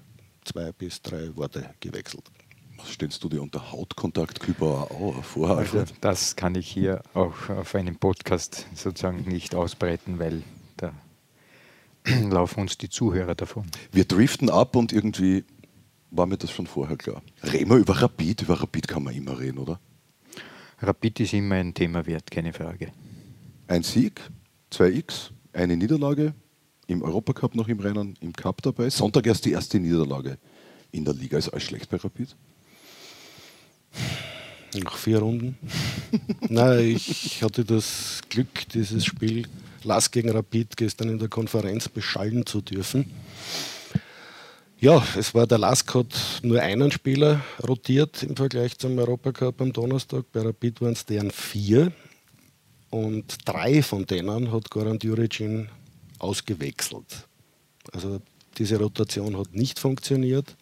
zwei 0.45 0.73
bis 0.73 1.01
drei 1.01 1.35
Worte 1.37 1.71
gewechselt. 1.81 2.25
Was 2.77 2.91
stellst 2.93 3.25
du 3.25 3.31
dir 3.31 3.41
unter 3.41 3.73
Hautkontakt 3.73 4.41
Kübauer 4.41 5.23
vor? 5.23 5.57
Also 5.57 5.85
das 6.03 6.37
kann 6.37 6.55
ich 6.55 6.69
hier 6.69 7.03
auch 7.15 7.49
auf 7.49 7.75
einem 7.75 7.97
Podcast 7.97 8.67
sozusagen 8.75 9.23
nicht 9.27 9.55
ausbreiten, 9.55 10.19
weil 10.19 10.43
da 10.77 10.93
laufen 12.29 12.61
uns 12.61 12.77
die 12.77 12.91
Zuhörer 12.91 13.35
davon. 13.35 13.65
Wir 13.91 14.05
driften 14.05 14.51
ab 14.51 14.77
und 14.77 14.93
irgendwie 14.93 15.45
war 16.11 16.27
mir 16.27 16.37
das 16.37 16.51
schon 16.51 16.67
vorher 16.67 16.99
klar. 16.99 17.23
Reden 17.43 17.71
wir 17.71 17.79
über 17.79 18.03
Rapid, 18.03 18.43
über 18.43 18.61
Rapid 18.61 18.87
kann 18.87 19.03
man 19.03 19.15
immer 19.15 19.39
reden, 19.39 19.59
oder? 19.59 19.81
Rapid 20.87 21.21
ist 21.21 21.33
immer 21.33 21.57
ein 21.57 21.75
Thema 21.75 22.07
wert, 22.07 22.31
keine 22.31 22.53
Frage. 22.53 22.93
Ein 23.67 23.83
Sieg, 23.83 24.21
2x, 24.73 25.31
eine 25.53 25.77
Niederlage, 25.77 26.35
im 26.87 27.03
Europacup 27.03 27.55
noch 27.55 27.69
im 27.69 27.81
Rennen, 27.81 28.15
im 28.21 28.33
Cup 28.33 28.63
dabei. 28.63 28.91
Sonntag 28.91 29.27
erst 29.27 29.45
die 29.47 29.53
erste 29.53 29.81
Niederlage 29.81 30.39
in 30.93 31.05
der 31.05 31.15
Liga. 31.15 31.39
Ist 31.39 31.49
alles 31.49 31.65
schlecht 31.65 31.89
bei 31.89 31.97
Rapid? 31.97 32.37
Nach 34.83 34.97
vier 34.97 35.19
Runden. 35.21 35.57
Nein, 36.49 36.89
ich 36.89 37.43
hatte 37.43 37.65
das 37.65 38.21
Glück, 38.29 38.69
dieses 38.69 39.05
Spiel 39.05 39.47
Lass 39.85 40.11
gegen 40.11 40.31
Rapid 40.31 40.77
gestern 40.77 41.11
in 41.11 41.19
der 41.19 41.29
Konferenz 41.29 41.89
beschallen 41.89 42.47
zu 42.47 42.63
dürfen. 42.63 43.11
Ja, 44.85 45.03
es 45.17 45.35
war 45.35 45.47
der 45.47 45.57
Lask 45.57 45.95
hat 45.95 46.15
nur 46.43 46.61
einen 46.61 46.91
Spieler 46.91 47.41
rotiert 47.67 48.23
im 48.23 48.37
Vergleich 48.37 48.77
zum 48.77 48.99
Europacup 48.99 49.63
am 49.63 49.73
Donnerstag. 49.73 50.27
Bei 50.31 50.43
Rapid 50.43 50.83
waren 50.83 50.93
es 50.93 51.07
deren 51.07 51.31
vier. 51.31 51.91
Und 52.91 53.49
drei 53.49 53.83
von 53.83 54.05
denen 54.05 54.53
hat 54.53 54.69
Goran 54.69 54.99
Djuricin 54.99 55.71
ausgewechselt. 56.19 57.27
Also 57.95 58.21
diese 58.59 58.79
Rotation 58.79 59.39
hat 59.39 59.55
nicht 59.55 59.79
funktioniert. 59.79 60.55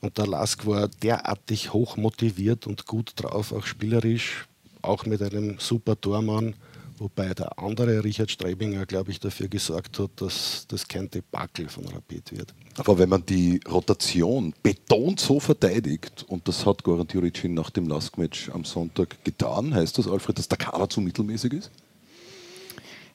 Und 0.00 0.18
der 0.18 0.28
Lask 0.28 0.64
war 0.64 0.86
derartig 0.86 1.72
hoch 1.72 1.96
motiviert 1.96 2.68
und 2.68 2.86
gut 2.86 3.10
drauf, 3.16 3.50
auch 3.50 3.66
spielerisch, 3.66 4.46
auch 4.82 5.04
mit 5.04 5.20
einem 5.20 5.58
super 5.58 6.00
Tormann 6.00 6.54
wobei 7.02 7.34
der 7.34 7.58
andere 7.58 8.04
Richard 8.04 8.30
Strebinger, 8.30 8.86
glaube 8.86 9.10
ich, 9.10 9.18
dafür 9.18 9.48
gesorgt 9.48 9.98
hat, 9.98 10.10
dass 10.16 10.66
das 10.68 10.86
kein 10.86 11.10
Debakel 11.10 11.68
von 11.68 11.84
Rapid 11.86 12.32
wird. 12.32 12.54
Aber 12.78 12.98
wenn 12.98 13.08
man 13.08 13.26
die 13.26 13.60
Rotation 13.68 14.54
betont 14.62 15.20
so 15.20 15.40
verteidigt, 15.40 16.24
und 16.28 16.46
das 16.46 16.64
hat 16.64 16.84
Goran 16.84 17.08
Djuricin 17.08 17.54
nach 17.54 17.70
dem 17.70 17.88
Last-Match 17.88 18.50
am 18.50 18.64
Sonntag 18.64 19.22
getan, 19.24 19.74
heißt 19.74 19.98
das, 19.98 20.06
Alfred, 20.06 20.38
dass 20.38 20.48
der 20.48 20.58
Kader 20.58 20.88
zu 20.88 21.00
mittelmäßig 21.00 21.52
ist? 21.52 21.70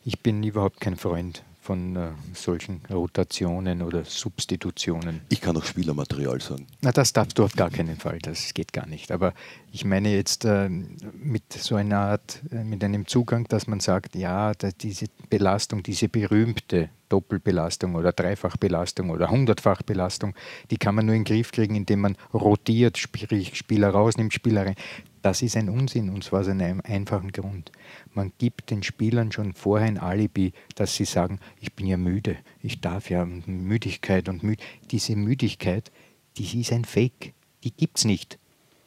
Ich 0.04 0.20
bin 0.20 0.44
überhaupt 0.44 0.82
kein 0.82 0.98
Freund 0.98 1.44
von 1.68 1.98
äh, 1.98 2.12
solchen 2.34 2.80
Rotationen 2.90 3.82
oder 3.82 4.06
Substitutionen. 4.06 5.20
Ich 5.28 5.42
kann 5.42 5.58
auch 5.58 5.66
Spielermaterial 5.66 6.40
sagen. 6.40 6.66
Na, 6.82 6.94
das 6.94 7.12
darfst 7.12 7.38
du 7.38 7.44
auf 7.44 7.58
gar 7.58 7.70
keinen 7.70 7.98
Fall, 7.98 8.20
das 8.20 8.54
geht 8.54 8.72
gar 8.72 8.88
nicht. 8.88 9.12
Aber 9.12 9.34
ich 9.74 9.84
meine 9.84 10.16
jetzt 10.16 10.46
äh, 10.46 10.70
mit 10.70 11.52
so 11.52 11.76
einer 11.76 11.98
Art, 11.98 12.42
äh, 12.52 12.64
mit 12.64 12.86
einem 12.86 13.06
Zugang, 13.06 13.50
dass 13.50 13.68
man 13.68 13.82
sagt, 13.82 14.16
ja, 14.16 14.54
diese 14.54 15.08
Belastung, 15.30 15.84
diese 15.84 16.08
berühmte 16.08 16.90
Doppelbelastung 17.10 17.96
oder 17.96 18.14
Dreifachbelastung 18.14 19.10
oder 19.10 19.30
Hundertfachbelastung, 19.30 20.36
die 20.72 20.78
kann 20.78 20.96
man 20.96 21.06
nur 21.06 21.16
in 21.16 21.26
den 21.26 21.36
Griff 21.36 21.52
kriegen, 21.52 21.76
indem 21.76 22.02
man 22.02 22.18
rotiert, 22.34 22.98
sprich 22.98 23.58
Spieler 23.58 23.90
rausnimmt, 23.90 24.34
Spieler 24.34 24.66
rein. 24.66 24.76
Das 25.22 25.42
ist 25.42 25.58
ein 25.58 25.70
Unsinn 25.70 26.10
und 26.10 26.24
zwar 26.24 26.42
aus 26.42 26.48
einem 26.48 26.82
einfachen 26.84 27.32
Grund. 27.32 27.72
Man 28.14 28.32
gibt 28.38 28.70
den 28.70 28.84
Spielern 28.84 29.32
schon 29.32 29.54
vorher 29.54 29.88
ein 29.88 29.98
Alibi, 29.98 30.54
dass 30.76 30.96
sie 30.96 31.06
sagen, 31.06 31.40
ich 31.60 31.74
bin 31.74 31.88
ja 31.88 31.98
müde, 31.98 32.38
ich 32.62 32.82
darf 32.82 33.10
ja 33.10 33.26
Müdigkeit 33.26 34.30
und 34.30 34.44
Müd 34.44 34.60
diese 34.92 35.16
Müdigkeit, 35.16 35.92
die 36.38 36.62
ist 36.62 36.72
ein 36.72 36.86
Fake, 36.86 37.34
die 37.64 37.72
gibt 37.72 37.98
es 37.98 38.06
nicht. 38.06 38.38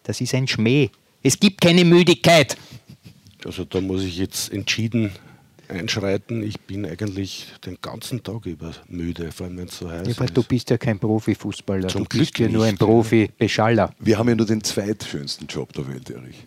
Das 0.04 0.20
ist 0.20 0.34
ein 0.34 0.48
Schmäh. 0.48 0.90
Es 1.22 1.38
gibt 1.38 1.60
keine 1.60 1.84
Müdigkeit. 1.84 2.56
Also 3.44 3.64
da 3.64 3.80
muss 3.80 4.02
ich 4.02 4.16
jetzt 4.16 4.52
entschieden 4.52 5.12
einschreiten. 5.70 6.42
Ich 6.42 6.60
bin 6.60 6.84
eigentlich 6.84 7.52
den 7.64 7.78
ganzen 7.80 8.22
Tag 8.22 8.46
über 8.46 8.72
müde, 8.88 9.32
vor 9.32 9.46
allem 9.46 9.58
wenn 9.58 9.68
es 9.68 9.78
so 9.78 9.90
heiß 9.90 10.06
ja, 10.06 10.24
ist. 10.24 10.36
Du 10.36 10.42
bist 10.42 10.70
ja 10.70 10.78
kein 10.78 10.98
Profifußballer, 10.98 11.88
Zum 11.88 12.04
du 12.04 12.18
bist 12.18 12.34
Glück 12.34 12.48
ja 12.48 12.52
nur 12.52 12.64
ein 12.64 12.70
nicht. 12.70 12.80
Profi-Beschaller. 12.80 13.94
Wir 13.98 14.18
haben 14.18 14.28
ja 14.28 14.34
nur 14.34 14.46
den 14.46 14.62
zweitschönsten 14.62 15.46
Job 15.46 15.72
der 15.72 15.88
Welt, 15.88 16.10
Erich. 16.10 16.44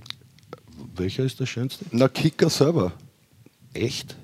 Welcher 0.95 1.23
ist 1.23 1.39
der 1.39 1.45
schönste? 1.45 1.85
Na, 1.91 2.07
Kicker 2.07 2.49
selber. 2.49 2.93
Echt? 3.73 4.15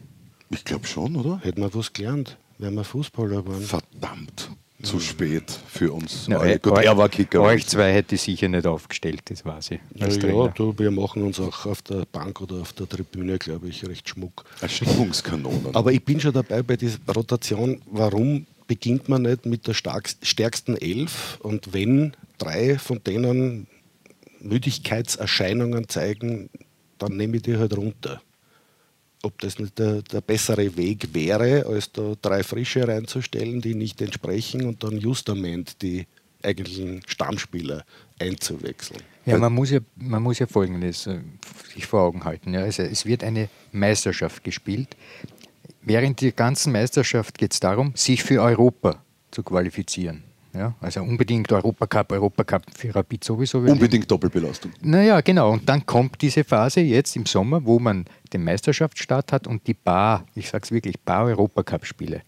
Ich 0.50 0.63
glaube 0.65 0.86
schon, 0.86 1.15
oder? 1.15 1.39
Hätten 1.39 1.62
wir 1.62 1.74
was 1.74 1.94
gelernt, 1.94 2.38
wenn 2.58 2.74
wir 2.75 2.84
Fußballer 2.84 3.48
waren. 3.48 3.62
Verdammt. 3.62 4.51
Zu 4.81 5.00
spät 5.01 5.43
für 5.67 5.91
uns. 5.91 6.27
Na, 6.29 6.38
alle. 6.38 6.53
eu- 6.55 6.59
Gut, 6.59 6.77
er 6.77 6.98
war 6.98 7.09
Kicker. 7.09 7.41
Euch 7.41 7.67
zwei 7.67 7.91
hätte 7.93 8.15
ich 8.15 8.21
sicher 8.21 8.48
nicht 8.48 8.65
aufgestellt, 8.65 9.21
das 9.25 9.43
war 9.43 9.62
sie. 9.62 9.79
Ja, 9.95 10.05
Als 10.05 10.15
ja 10.15 10.48
du, 10.50 10.74
wir 10.77 10.89
machen 10.91 11.21
uns 11.24 11.38
auch 11.39 11.65
auf 11.65 11.81
der 11.81 12.05
Bank 12.09 12.39
oder 12.39 12.62
auf 12.62 12.71
der 12.74 12.88
Tribüne, 12.88 13.38
glaube 13.38 13.67
ich, 13.67 13.86
recht 13.86 14.07
schmuck. 14.07 14.45
Als 14.62 14.74
Stimmungskanonen. 14.77 15.75
Aber 15.75 15.91
ich 15.91 16.03
bin 16.03 16.21
schon 16.21 16.31
dabei 16.33 16.63
bei 16.63 16.77
dieser 16.77 17.00
Rotation. 17.13 17.81
Warum 17.91 18.45
beginnt 18.67 19.09
man 19.09 19.24
nicht 19.24 19.45
mit 19.45 19.67
der 19.67 19.74
stärksten 19.74 20.77
Elf 20.77 21.39
und 21.41 21.74
wenn 21.74 22.15
drei 22.38 22.77
von 22.77 23.03
denen 23.03 23.67
Müdigkeitserscheinungen 24.41 25.89
zeigen, 25.89 26.50
dann 26.98 27.17
nehme 27.17 27.38
ich 27.38 27.43
die 27.43 27.57
halt 27.57 27.75
runter. 27.75 28.21
Ob 29.22 29.38
das 29.40 29.60
nicht 29.60 29.78
der, 29.78 30.02
der 30.02 30.22
bessere 30.22 30.78
Weg 30.78 31.14
wäre, 31.14 31.66
als 31.66 31.92
da 31.92 32.14
drei 32.22 32.42
Frische 32.44 32.88
reinzustellen, 32.88 33.62
die 33.62 33.76
nicht 33.76 34.02
entsprechen 34.02 34.66
und 34.66 34.84
dann 34.84 34.98
justament 34.98 35.82
die 35.82 36.08
eigentlichen 36.42 37.02
Stammspieler 37.06 37.84
einzuwechseln. 38.18 39.02
Ja, 39.26 39.38
man 39.38 39.54
muss 39.54 39.72
ja, 39.72 39.80
man 39.96 40.24
muss 40.24 40.40
ja 40.40 40.48
Folgendes 40.48 41.06
äh, 41.08 41.20
sich 41.74 41.86
vor 41.86 42.02
Augen 42.02 42.24
halten. 42.24 42.54
Ja. 42.54 42.62
Also 42.62 42.84
es 42.84 43.06
wird 43.06 43.24
eine 43.24 43.50
Meisterschaft 43.72 44.44
gespielt. 44.44 44.96
Während 45.82 46.22
der 46.22 46.32
ganzen 46.32 46.72
Meisterschaft 46.72 47.38
geht 47.38 47.54
es 47.54 47.60
darum, 47.60 47.94
sich 47.96 48.24
für 48.24 48.42
Europa 48.42 49.04
zu 49.32 49.44
qualifizieren. 49.44 50.24
Ja, 50.53 50.74
also 50.82 51.01
unbedingt 51.01 51.51
Europacup, 51.51 52.12
Europacup 52.12 52.63
für 52.75 52.94
Rapid 52.96 53.24
sowieso. 53.24 53.60
Unbedingt 53.60 54.10
Doppelbelastung. 54.10 54.72
Naja, 54.82 55.22
genau. 55.22 55.51
Und 55.51 55.70
dann 55.70 55.86
kommt 55.86 56.22
diese 56.22 56.44
Phase 56.44 56.82
jetzt 56.82 57.15
im 57.15 57.25
Sommer, 57.25 57.65
wo 57.65 57.79
man 57.79 58.06
den 58.34 58.44
Meisterschaftsstart 58.44 59.32
hat 59.32 59.46
und 59.46 59.68
die 59.68 59.75
Bar, 59.75 60.25
ich 60.34 60.50
sage 60.50 60.63
es 60.63 60.72
wirklich, 60.72 61.00
Bar 61.00 61.25
Europacup-Spiele. 61.25 62.22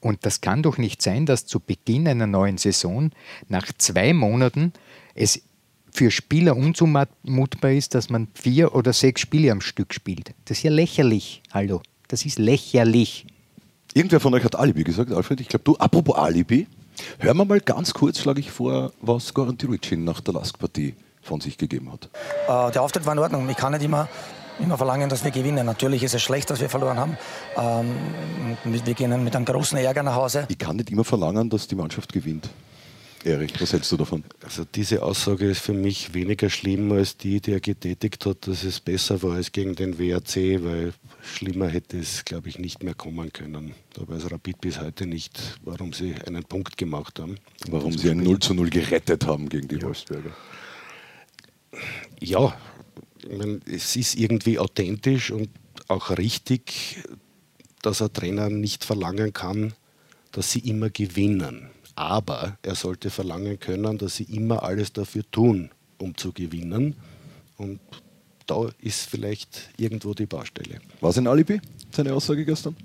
Und 0.00 0.24
das 0.24 0.40
kann 0.40 0.62
doch 0.62 0.78
nicht 0.78 1.02
sein, 1.02 1.26
dass 1.26 1.46
zu 1.46 1.58
Beginn 1.58 2.06
einer 2.06 2.28
neuen 2.28 2.58
Saison 2.58 3.10
nach 3.48 3.66
zwei 3.76 4.12
Monaten 4.12 4.72
es 5.14 5.42
für 5.90 6.12
Spieler 6.12 6.56
unzumutbar 6.56 7.72
ist, 7.72 7.94
dass 7.94 8.08
man 8.08 8.28
vier 8.34 8.74
oder 8.74 8.92
sechs 8.92 9.20
Spiele 9.20 9.50
am 9.50 9.60
Stück 9.60 9.92
spielt. 9.92 10.32
Das 10.44 10.58
ist 10.58 10.62
ja 10.62 10.70
lächerlich. 10.70 11.42
Hallo, 11.50 11.82
das 12.06 12.24
ist 12.24 12.38
lächerlich. 12.38 13.26
Irgendwer 13.94 14.20
von 14.20 14.32
euch 14.34 14.44
hat 14.44 14.54
Alibi 14.54 14.84
gesagt, 14.84 15.10
Alfred. 15.10 15.40
Ich 15.40 15.48
glaube, 15.48 15.64
du, 15.64 15.76
apropos 15.76 16.14
Alibi, 16.16 16.68
hören 17.18 17.36
wir 17.36 17.44
mal 17.44 17.60
ganz 17.60 17.94
kurz, 17.94 18.18
schlage 18.18 18.40
ich 18.40 18.50
vor, 18.50 18.92
was 19.00 19.34
Goran 19.34 19.56
Diricin 19.56 20.04
nach 20.04 20.20
der 20.20 20.34
Lask-Partie 20.34 20.94
von 21.22 21.40
sich 21.40 21.58
gegeben 21.58 21.92
hat. 21.92 22.08
Äh, 22.48 22.72
der 22.72 22.82
Auftritt 22.82 23.06
war 23.06 23.12
in 23.12 23.18
Ordnung. 23.18 23.48
Ich 23.48 23.56
kann 23.56 23.72
nicht 23.72 23.84
immer, 23.84 24.08
immer 24.58 24.76
verlangen, 24.76 25.08
dass 25.08 25.24
wir 25.24 25.30
gewinnen. 25.30 25.66
Natürlich 25.66 26.02
ist 26.02 26.14
es 26.14 26.22
schlecht, 26.22 26.50
dass 26.50 26.60
wir 26.60 26.68
verloren 26.68 26.98
haben. 26.98 27.18
Ähm, 27.56 27.94
wir 28.64 28.94
gehen 28.94 29.24
mit 29.24 29.36
einem 29.36 29.44
großen 29.44 29.78
Ärger 29.78 30.02
nach 30.02 30.14
Hause. 30.14 30.46
Ich 30.48 30.58
kann 30.58 30.76
nicht 30.76 30.90
immer 30.90 31.04
verlangen, 31.04 31.50
dass 31.50 31.68
die 31.68 31.74
Mannschaft 31.74 32.12
gewinnt. 32.12 32.48
Erich, 33.24 33.60
was 33.60 33.72
hältst 33.72 33.90
du 33.90 33.96
davon? 33.96 34.22
Also 34.42 34.64
diese 34.64 35.02
Aussage 35.02 35.50
ist 35.50 35.60
für 35.60 35.72
mich 35.72 36.14
weniger 36.14 36.48
schlimm 36.50 36.92
als 36.92 37.16
die, 37.16 37.40
die 37.40 37.52
er 37.52 37.60
getätigt 37.60 38.24
hat, 38.26 38.46
dass 38.46 38.62
es 38.62 38.78
besser 38.78 39.22
war 39.22 39.34
als 39.34 39.50
gegen 39.50 39.74
den 39.74 39.98
WRC, 39.98 40.62
weil 40.62 40.92
schlimmer 41.22 41.68
hätte 41.68 41.98
es, 41.98 42.24
glaube 42.24 42.48
ich, 42.48 42.58
nicht 42.58 42.84
mehr 42.84 42.94
kommen 42.94 43.32
können. 43.32 43.74
Da 43.94 44.06
weiß 44.06 44.30
Rapid 44.30 44.60
bis 44.60 44.80
heute 44.80 45.06
nicht, 45.06 45.58
warum 45.64 45.92
sie 45.92 46.14
einen 46.26 46.44
Punkt 46.44 46.76
gemacht 46.76 47.18
haben. 47.18 47.38
Warum 47.68 47.92
sie 47.92 48.10
ein 48.10 48.22
0 48.22 48.38
zu 48.38 48.54
0 48.54 48.70
gerettet 48.70 49.26
haben 49.26 49.48
gegen 49.48 49.66
die 49.66 49.82
Wolfsberger. 49.82 50.34
Ja, 52.20 52.56
ich 53.22 53.36
mein, 53.36 53.60
es 53.66 53.96
ist 53.96 54.14
irgendwie 54.14 54.58
authentisch 54.58 55.32
und 55.32 55.50
auch 55.88 56.16
richtig, 56.16 57.02
dass 57.82 58.00
ein 58.00 58.12
Trainer 58.12 58.48
nicht 58.48 58.84
verlangen 58.84 59.32
kann, 59.32 59.74
dass 60.30 60.52
sie 60.52 60.60
immer 60.60 60.90
gewinnen. 60.90 61.70
Aber 61.98 62.56
er 62.62 62.76
sollte 62.76 63.10
verlangen 63.10 63.58
können, 63.58 63.98
dass 63.98 64.14
sie 64.14 64.22
immer 64.22 64.62
alles 64.62 64.92
dafür 64.92 65.24
tun, 65.32 65.70
um 65.98 66.16
zu 66.16 66.32
gewinnen. 66.32 66.94
Und 67.56 67.80
da 68.46 68.68
ist 68.80 69.10
vielleicht 69.10 69.70
irgendwo 69.76 70.14
die 70.14 70.26
Baustelle. 70.26 70.78
War 71.00 71.10
es 71.10 71.18
ein 71.18 71.26
Alibi, 71.26 71.60
seine 71.90 72.14
Aussage 72.14 72.44
gestern? 72.44 72.76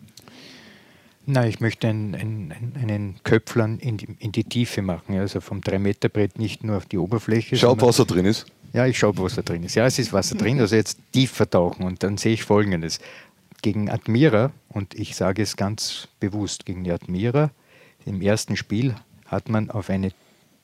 Nein, 1.27 1.47
ich 1.47 1.59
möchte 1.59 1.87
einen, 1.87 2.15
einen, 2.15 2.73
einen 2.81 3.15
Köpflern 3.23 3.77
in 3.77 3.97
die, 3.97 4.07
in 4.17 4.31
die 4.31 4.45
Tiefe 4.45 4.81
machen. 4.81 5.15
Also 5.19 5.41
vom 5.41 5.59
3-Meter-Brett 5.61 6.39
nicht 6.39 6.63
nur 6.63 6.77
auf 6.77 6.87
die 6.87 6.97
Oberfläche. 6.97 7.55
Schau, 7.55 7.69
sondern- 7.69 7.87
was 7.89 7.97
da 7.97 8.03
drin 8.05 8.25
ist. 8.25 8.47
Ja, 8.73 8.87
ich 8.87 8.97
schaue, 8.97 9.15
was 9.19 9.35
da 9.35 9.43
drin 9.43 9.61
ist. 9.63 9.75
Ja, 9.75 9.85
es 9.85 9.99
ist 9.99 10.11
Wasser 10.11 10.35
drin, 10.35 10.59
also 10.59 10.75
jetzt 10.75 10.97
tiefer 11.11 11.47
tauchen 11.47 11.85
und 11.85 12.01
dann 12.01 12.17
sehe 12.17 12.33
ich 12.33 12.43
Folgendes. 12.43 12.99
Gegen 13.61 13.91
Admira, 13.91 14.51
und 14.69 14.95
ich 14.95 15.15
sage 15.15 15.43
es 15.43 15.55
ganz 15.55 16.07
bewusst, 16.19 16.65
gegen 16.65 16.83
die 16.83 16.91
Admira, 16.91 17.51
im 18.05 18.21
ersten 18.21 18.55
Spiel 18.57 18.95
hat 19.25 19.49
man 19.49 19.69
auf 19.69 19.89
eine 19.89 20.11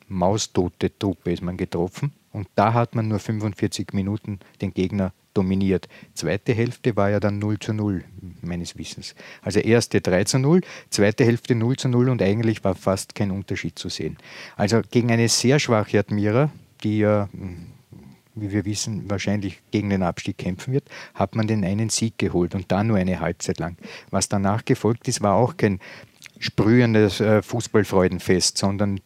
maustote 0.08 0.98
Truppe 0.98 1.32
ist 1.32 1.44
man 1.44 1.56
getroffen 1.56 2.12
und 2.32 2.48
da 2.56 2.74
hat 2.74 2.96
man 2.96 3.08
nur 3.08 3.20
45 3.20 3.94
Minuten 3.94 4.40
den 4.62 4.74
Gegner 4.74 5.14
dominiert. 5.34 5.88
Zweite 6.16 6.54
Hälfte 6.54 6.96
war 6.96 7.12
ja 7.12 7.20
dann 7.20 7.40
0 7.40 7.60
zu 7.60 7.74
0, 7.74 8.04
meines 8.42 8.78
Wissens. 8.78 9.16
Also 9.42 9.60
erste 9.60 10.02
3 10.02 10.24
zu 10.24 10.40
0, 10.40 10.62
zweite 10.90 11.24
Hälfte 11.24 11.56
0 11.56 11.78
zu 11.78 11.90
0 11.90 12.10
und 12.10 12.22
eigentlich 12.22 12.64
war 12.64 12.76
fast 12.76 13.16
kein 13.16 13.32
Unterschied 13.32 13.78
zu 13.78 13.90
sehen. 13.90 14.18
Also 14.56 14.82
gegen 14.90 15.12
eine 15.12 15.30
sehr 15.30 15.60
schwache 15.60 16.00
Admira, 16.00 16.50
die 16.84 17.00
ja 17.00 17.30
wie 18.36 18.52
wir 18.52 18.66
wissen, 18.66 19.10
wahrscheinlich 19.10 19.62
gegen 19.72 19.90
den 19.90 20.04
Abstieg 20.04 20.38
kämpfen 20.38 20.74
wird, 20.74 20.86
hat 21.14 21.36
man 21.36 21.48
den 21.48 21.64
einen 21.64 21.90
Sieg 21.90 22.18
geholt 22.18 22.56
und 22.56 22.72
da 22.72 22.84
nur 22.84 22.98
eine 22.98 23.20
Halbzeit 23.20 23.60
lang. 23.60 23.78
Was 24.12 24.30
danach 24.30 24.66
gefolgt 24.66 25.08
ist, 25.08 25.22
war 25.22 25.36
auch 25.36 25.58
kein 25.58 25.80
sprühendes 26.40 27.20
äh, 27.20 27.42
Fußballfreudenfest, 27.42 28.58
sondern 28.58 29.00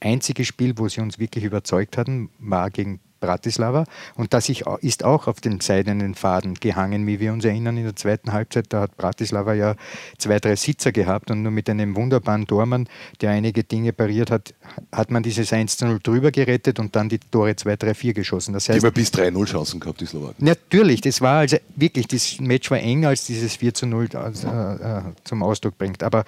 einzige 0.00 0.44
Spiel, 0.44 0.76
wo 0.76 0.88
sie 0.88 1.00
uns 1.00 1.18
wirklich 1.18 1.44
überzeugt 1.44 1.96
hatten, 1.96 2.30
war 2.38 2.70
gegen 2.70 3.00
Bratislava. 3.22 3.84
Und 4.16 4.34
das 4.34 4.50
ist 4.50 5.04
auch 5.04 5.26
auf 5.28 5.40
den 5.40 5.60
seidenen 5.60 6.14
Faden 6.14 6.54
gehangen, 6.54 7.06
wie 7.06 7.20
wir 7.20 7.32
uns 7.32 7.44
erinnern. 7.46 7.78
In 7.78 7.84
der 7.84 7.96
zweiten 7.96 8.32
Halbzeit, 8.32 8.66
da 8.70 8.82
hat 8.82 8.96
Bratislava 8.98 9.54
ja 9.54 9.76
zwei, 10.18 10.38
drei 10.40 10.56
Sitzer 10.56 10.92
gehabt 10.92 11.30
und 11.30 11.42
nur 11.42 11.52
mit 11.52 11.70
einem 11.70 11.96
wunderbaren 11.96 12.46
Tormann, 12.46 12.88
der 13.22 13.30
einige 13.30 13.64
Dinge 13.64 13.94
pariert 13.94 14.30
hat, 14.30 14.52
hat 14.90 15.10
man 15.10 15.22
dieses 15.22 15.52
1 15.52 15.78
zu 15.78 15.86
0 15.86 16.00
drüber 16.02 16.32
gerettet 16.32 16.78
und 16.80 16.94
dann 16.96 17.08
die 17.08 17.18
Tore 17.18 17.56
2, 17.56 17.76
3, 17.76 17.94
4 17.94 18.12
geschossen. 18.12 18.52
Das 18.52 18.64
Die 18.64 18.72
heißt, 18.72 18.84
haben 18.84 18.88
ja 18.88 18.90
bis 18.90 19.12
3-0 19.12 19.44
Chancen 19.46 19.80
gehabt, 19.80 20.00
die 20.00 20.06
Slowaken. 20.06 20.44
Natürlich, 20.44 21.00
das 21.00 21.20
war 21.20 21.38
also 21.38 21.56
wirklich, 21.76 22.08
das 22.08 22.40
Match 22.40 22.70
war 22.70 22.78
enger, 22.78 23.08
als 23.10 23.24
dieses 23.26 23.54
4 23.54 23.72
zu 23.72 23.86
0 23.86 24.08
als, 24.14 24.42
äh, 24.42 24.48
äh, 24.48 25.02
zum 25.22 25.44
Ausdruck 25.44 25.78
bringt. 25.78 26.02
Aber 26.02 26.24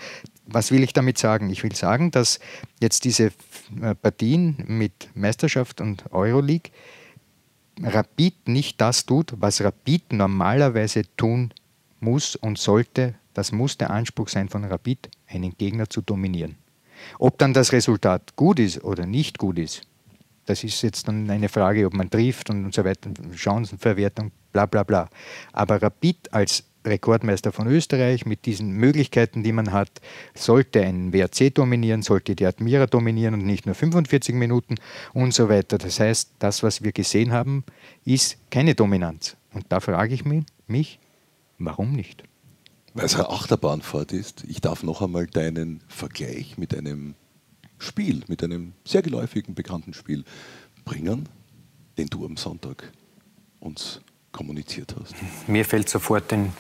was 0.47 0.71
will 0.71 0.83
ich 0.83 0.93
damit 0.93 1.19
sagen? 1.19 1.51
Ich 1.51 1.63
will 1.63 1.75
sagen, 1.75 2.11
dass 2.11 2.39
jetzt 2.81 3.05
diese 3.05 3.33
äh, 3.81 3.95
Partien 3.95 4.57
mit 4.67 5.09
Meisterschaft 5.15 5.81
und 5.81 6.13
Euroleague 6.13 6.71
Rapid 7.83 8.49
nicht 8.49 8.81
das 8.81 9.05
tut, 9.07 9.35
was 9.39 9.63
Rapid 9.63 10.13
normalerweise 10.13 11.03
tun 11.17 11.53
muss 12.01 12.37
und 12.37 12.59
sollte. 12.59 13.15
Das 13.33 13.51
muss 13.51 13.77
der 13.77 13.91
Anspruch 13.91 14.29
sein 14.29 14.49
von 14.49 14.65
Rapid, 14.65 15.11
einen 15.27 15.57
Gegner 15.57 15.91
zu 15.91 16.01
dominieren. 16.01 16.57
Ob 17.19 17.39
dann 17.39 17.53
das 17.53 17.73
Resultat 17.73 18.37
gut 18.37 18.61
ist 18.61 18.85
oder 18.85 19.07
nicht 19.07 19.39
gut 19.39 19.59
ist, 19.59 19.83
das 20.47 20.63
ist 20.63 20.83
jetzt 20.83 21.09
dann 21.09 21.29
eine 21.31 21.49
Frage, 21.49 21.87
ob 21.87 21.95
man 21.95 22.11
trifft 22.11 22.51
und, 22.51 22.65
und 22.65 22.75
so 22.75 22.85
weiter, 22.85 23.11
Chancenverwertung, 23.35 24.31
bla 24.53 24.67
bla 24.67 24.85
bla. 24.85 25.09
Aber 25.53 25.83
Rapid 25.83 26.33
als 26.33 26.65
Rekordmeister 26.85 27.53
von 27.53 27.67
Österreich 27.67 28.27
mit 28.27 28.47
diesen 28.47 28.71
Möglichkeiten, 28.73 29.43
die 29.43 29.53
man 29.53 29.73
hat, 29.73 29.91
sollte 30.35 30.83
ein 30.83 31.13
WRC 31.13 31.55
dominieren, 31.55 32.03
sollte 32.03 32.35
die 32.35 32.47
Admira 32.47 32.87
dominieren 32.87 33.35
und 33.35 33.47
nicht 33.47 33.67
nur 33.67 33.75
45 33.75 34.35
Minuten 34.35 34.77
und 35.13 35.33
so 35.33 35.49
weiter. 35.49 35.79
Das 35.79 36.01
heißt, 36.01 36.33
das, 36.39 36.63
was 36.63 36.83
wir 36.83 36.93
gesehen 36.93 37.33
haben, 37.33 37.65
ist 38.05 38.39
keine 38.51 38.75
Dominanz. 38.75 39.37
Und 39.53 39.67
da 39.69 39.81
frage 39.81 40.15
ich 40.15 40.25
mich, 40.25 40.45
mich 40.67 40.99
warum 41.59 41.93
nicht? 41.93 42.25
Weil 42.95 43.07
es 43.07 43.15
eine 43.15 43.29
Achterbahnfahrt 43.29 44.13
ist. 44.13 44.45
Ich 44.47 44.61
darf 44.61 44.83
noch 44.83 45.03
einmal 45.03 45.27
deinen 45.27 45.83
Vergleich 45.89 46.59
mit 46.59 46.77
einem 46.77 47.15
Spiel, 47.79 48.23
mit 48.29 48.43
einem 48.43 48.73
sehr 48.85 49.03
geläufigen, 49.03 49.55
bekannten 49.55 49.95
Spiel 49.95 50.25
bringen, 50.85 51.29
den 51.99 52.07
du 52.07 52.25
am 52.25 52.37
Sonntag 52.37 52.93
uns 53.61 54.01
kommuniziert 54.31 54.95
hast. 54.99 55.15
Mir 55.49 55.65
fällt 55.65 55.89
sofort 55.89 56.33
ein, 56.33 56.53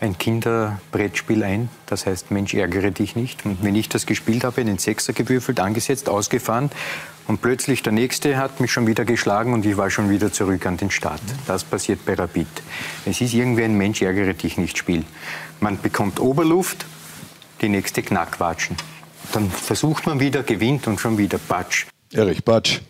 ein 0.00 0.16
Kinderbrettspiel 0.16 1.42
ein, 1.42 1.68
das 1.86 2.06
heißt 2.06 2.30
Mensch, 2.30 2.54
ärgere 2.54 2.90
dich 2.90 3.16
nicht. 3.16 3.44
Und 3.44 3.62
wenn 3.62 3.74
ich 3.74 3.88
das 3.88 4.06
gespielt 4.06 4.44
habe, 4.44 4.64
den 4.64 4.78
Sechser 4.78 5.12
gewürfelt, 5.12 5.60
angesetzt, 5.60 6.08
ausgefahren 6.08 6.70
und 7.26 7.42
plötzlich 7.42 7.82
der 7.82 7.92
Nächste 7.92 8.36
hat 8.36 8.60
mich 8.60 8.72
schon 8.72 8.86
wieder 8.86 9.04
geschlagen 9.04 9.52
und 9.52 9.66
ich 9.66 9.76
war 9.76 9.90
schon 9.90 10.08
wieder 10.08 10.32
zurück 10.32 10.66
an 10.66 10.76
den 10.76 10.90
Start. 10.90 11.20
Das 11.46 11.64
passiert 11.64 12.04
bei 12.04 12.14
Rapid. 12.14 12.46
Es 13.06 13.20
ist 13.20 13.34
irgendwie 13.34 13.64
ein 13.64 13.76
Mensch, 13.76 14.00
ärgere 14.00 14.34
dich 14.34 14.56
nicht 14.56 14.78
Spiel. 14.78 15.04
Man 15.60 15.80
bekommt 15.80 16.20
Oberluft, 16.20 16.86
die 17.60 17.68
nächste 17.68 18.02
Knackwatschen. 18.02 18.76
Dann 19.32 19.50
versucht 19.50 20.06
man 20.06 20.20
wieder, 20.20 20.42
gewinnt 20.42 20.86
und 20.86 21.00
schon 21.00 21.18
wieder 21.18 21.38
Patsch. 21.38 21.86
Erich 22.12 22.44
Patsch. 22.44 22.80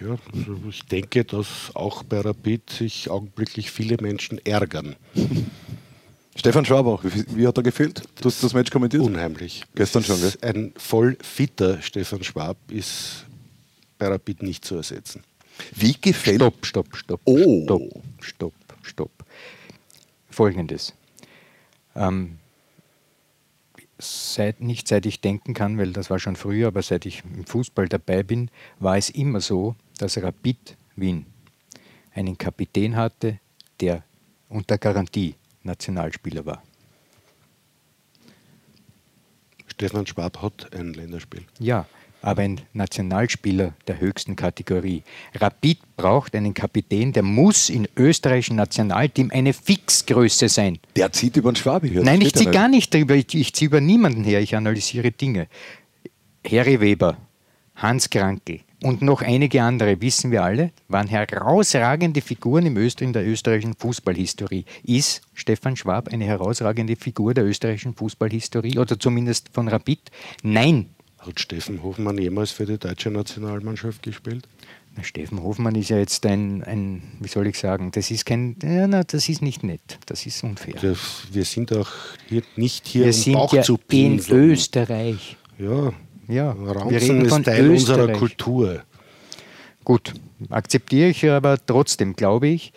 Ja, 0.00 0.16
also 0.32 0.58
ich 0.68 0.84
denke, 0.86 1.24
dass 1.24 1.70
auch 1.74 2.02
bei 2.02 2.20
Rapid 2.20 2.70
sich 2.70 3.10
augenblicklich 3.10 3.70
viele 3.70 3.96
Menschen 4.00 4.44
ärgern. 4.44 4.96
Stefan 6.34 6.64
Schwabach, 6.64 7.04
wie, 7.04 7.36
wie, 7.36 7.46
hat 7.46 7.56
er 7.58 7.62
gefehlt? 7.62 8.02
Du 8.20 8.24
hast 8.24 8.42
das 8.42 8.54
Match 8.54 8.70
kommentiert? 8.70 9.02
Unheimlich. 9.02 9.64
Gestern 9.74 10.02
schon, 10.02 10.20
gell? 10.20 10.32
Ein 10.40 10.72
voll 10.76 11.16
fitter 11.20 11.82
Stefan 11.82 12.24
Schwab 12.24 12.56
ist 12.70 13.26
bei 13.98 14.08
Rapid 14.08 14.42
nicht 14.42 14.64
zu 14.64 14.76
ersetzen. 14.76 15.22
Wie 15.74 15.94
gefällt. 16.00 16.36
Stopp, 16.36 16.66
stopp, 16.66 16.96
stopp. 16.96 17.20
Oh. 17.24 17.90
Stopp, 18.20 18.54
stopp, 18.54 18.54
stopp. 18.82 19.10
Folgendes. 20.30 20.94
Ähm, 21.94 22.38
seit, 23.98 24.60
nicht 24.60 24.88
seit 24.88 25.04
ich 25.04 25.20
denken 25.20 25.52
kann, 25.52 25.76
weil 25.76 25.92
das 25.92 26.08
war 26.08 26.18
schon 26.18 26.36
früher, 26.36 26.68
aber 26.68 26.82
seit 26.82 27.04
ich 27.04 27.22
im 27.24 27.44
Fußball 27.44 27.88
dabei 27.88 28.22
bin, 28.22 28.50
war 28.80 28.96
es 28.96 29.10
immer 29.10 29.40
so, 29.40 29.76
dass 29.98 30.20
Rapid 30.20 30.76
Wien 30.96 31.26
einen 32.14 32.38
Kapitän 32.38 32.96
hatte, 32.96 33.38
der 33.80 34.02
unter 34.48 34.78
Garantie 34.78 35.34
Nationalspieler 35.64 36.46
war. 36.46 36.62
Stefan 39.66 40.06
Schwab 40.06 40.42
hat 40.42 40.74
ein 40.74 40.92
Länderspiel. 40.92 41.42
Ja, 41.58 41.86
aber 42.20 42.42
ein 42.42 42.60
Nationalspieler 42.72 43.74
der 43.88 44.00
höchsten 44.00 44.36
Kategorie. 44.36 45.02
Rapid 45.34 45.78
braucht 45.96 46.36
einen 46.36 46.54
Kapitän, 46.54 47.12
der 47.12 47.24
muss 47.24 47.68
im 47.68 47.86
österreichischen 47.96 48.56
Nationalteam 48.56 49.30
eine 49.32 49.52
Fixgröße 49.52 50.48
sein. 50.48 50.78
Der 50.94 51.10
zieht 51.12 51.36
über 51.36 51.50
den 51.50 51.56
Schwabe 51.56 51.88
her. 51.88 52.02
Nein, 52.04 52.20
ich 52.20 52.34
ziehe 52.34 52.50
gar 52.50 52.68
nicht 52.68 52.94
drüber. 52.94 53.14
Ich, 53.14 53.34
ich 53.34 53.52
ziehe 53.52 53.66
über 53.66 53.80
niemanden 53.80 54.24
her. 54.24 54.40
Ich 54.40 54.54
analysiere 54.54 55.10
Dinge. 55.10 55.48
Harry 56.46 56.80
Weber, 56.80 57.16
Hans 57.74 58.08
Krankel 58.08 58.60
und 58.82 59.02
noch 59.02 59.22
einige 59.22 59.62
andere, 59.62 60.00
wissen 60.00 60.30
wir 60.30 60.42
alle, 60.42 60.72
waren 60.88 61.08
herausragende 61.08 62.20
Figuren 62.20 62.66
im 62.66 62.76
Öster 62.76 63.04
in 63.04 63.12
der 63.12 63.26
österreichischen 63.26 63.74
Fußballhistorie. 63.74 64.64
Ist 64.82 65.22
Stefan 65.34 65.76
Schwab 65.76 66.08
eine 66.08 66.24
herausragende 66.24 66.96
Figur 66.96 67.34
der 67.34 67.44
österreichischen 67.44 67.94
Fußballhistorie 67.94 68.78
oder 68.78 68.98
zumindest 68.98 69.50
von 69.52 69.68
Rapid? 69.68 70.10
Nein, 70.42 70.86
hat 71.18 71.38
Steffen 71.38 71.82
Hofmann 71.82 72.18
jemals 72.18 72.50
für 72.50 72.66
die 72.66 72.78
deutsche 72.78 73.10
Nationalmannschaft 73.10 74.02
gespielt? 74.02 74.48
Na, 74.96 75.04
Steffen 75.04 75.42
Hofmann 75.42 75.76
ist 75.76 75.88
ja 75.88 75.98
jetzt 75.98 76.26
ein, 76.26 76.62
ein, 76.64 77.02
wie 77.20 77.28
soll 77.28 77.46
ich 77.46 77.58
sagen, 77.58 77.92
das 77.92 78.10
ist 78.10 78.26
kein, 78.26 78.56
ja, 78.62 78.86
na, 78.86 79.04
das 79.04 79.28
ist 79.28 79.40
nicht 79.40 79.62
nett, 79.62 79.98
das 80.06 80.26
ist 80.26 80.42
unfair. 80.42 80.74
Das, 80.82 81.22
wir 81.30 81.44
sind 81.44 81.74
auch 81.76 81.88
hier 82.28 82.42
nicht 82.56 82.86
hier, 82.86 83.04
wir 83.04 83.06
um 83.06 83.12
sind 83.12 83.32
Bauch 83.34 83.54
ja 83.54 83.62
zu 83.62 83.78
in 83.90 84.18
Österreich. 84.18 85.36
Ja, 85.58 85.92
ja 86.28 86.52
Ranzen 86.52 86.90
wir 86.90 87.00
reden 87.00 87.28
von 87.28 87.40
ist 87.40 87.46
Teil 87.46 87.70
Österreich. 87.70 88.00
unserer 88.00 88.18
Kultur. 88.18 88.82
Gut, 89.84 90.14
akzeptiere 90.50 91.08
ich 91.08 91.28
aber 91.28 91.58
trotzdem, 91.64 92.14
glaube 92.14 92.48
ich, 92.48 92.72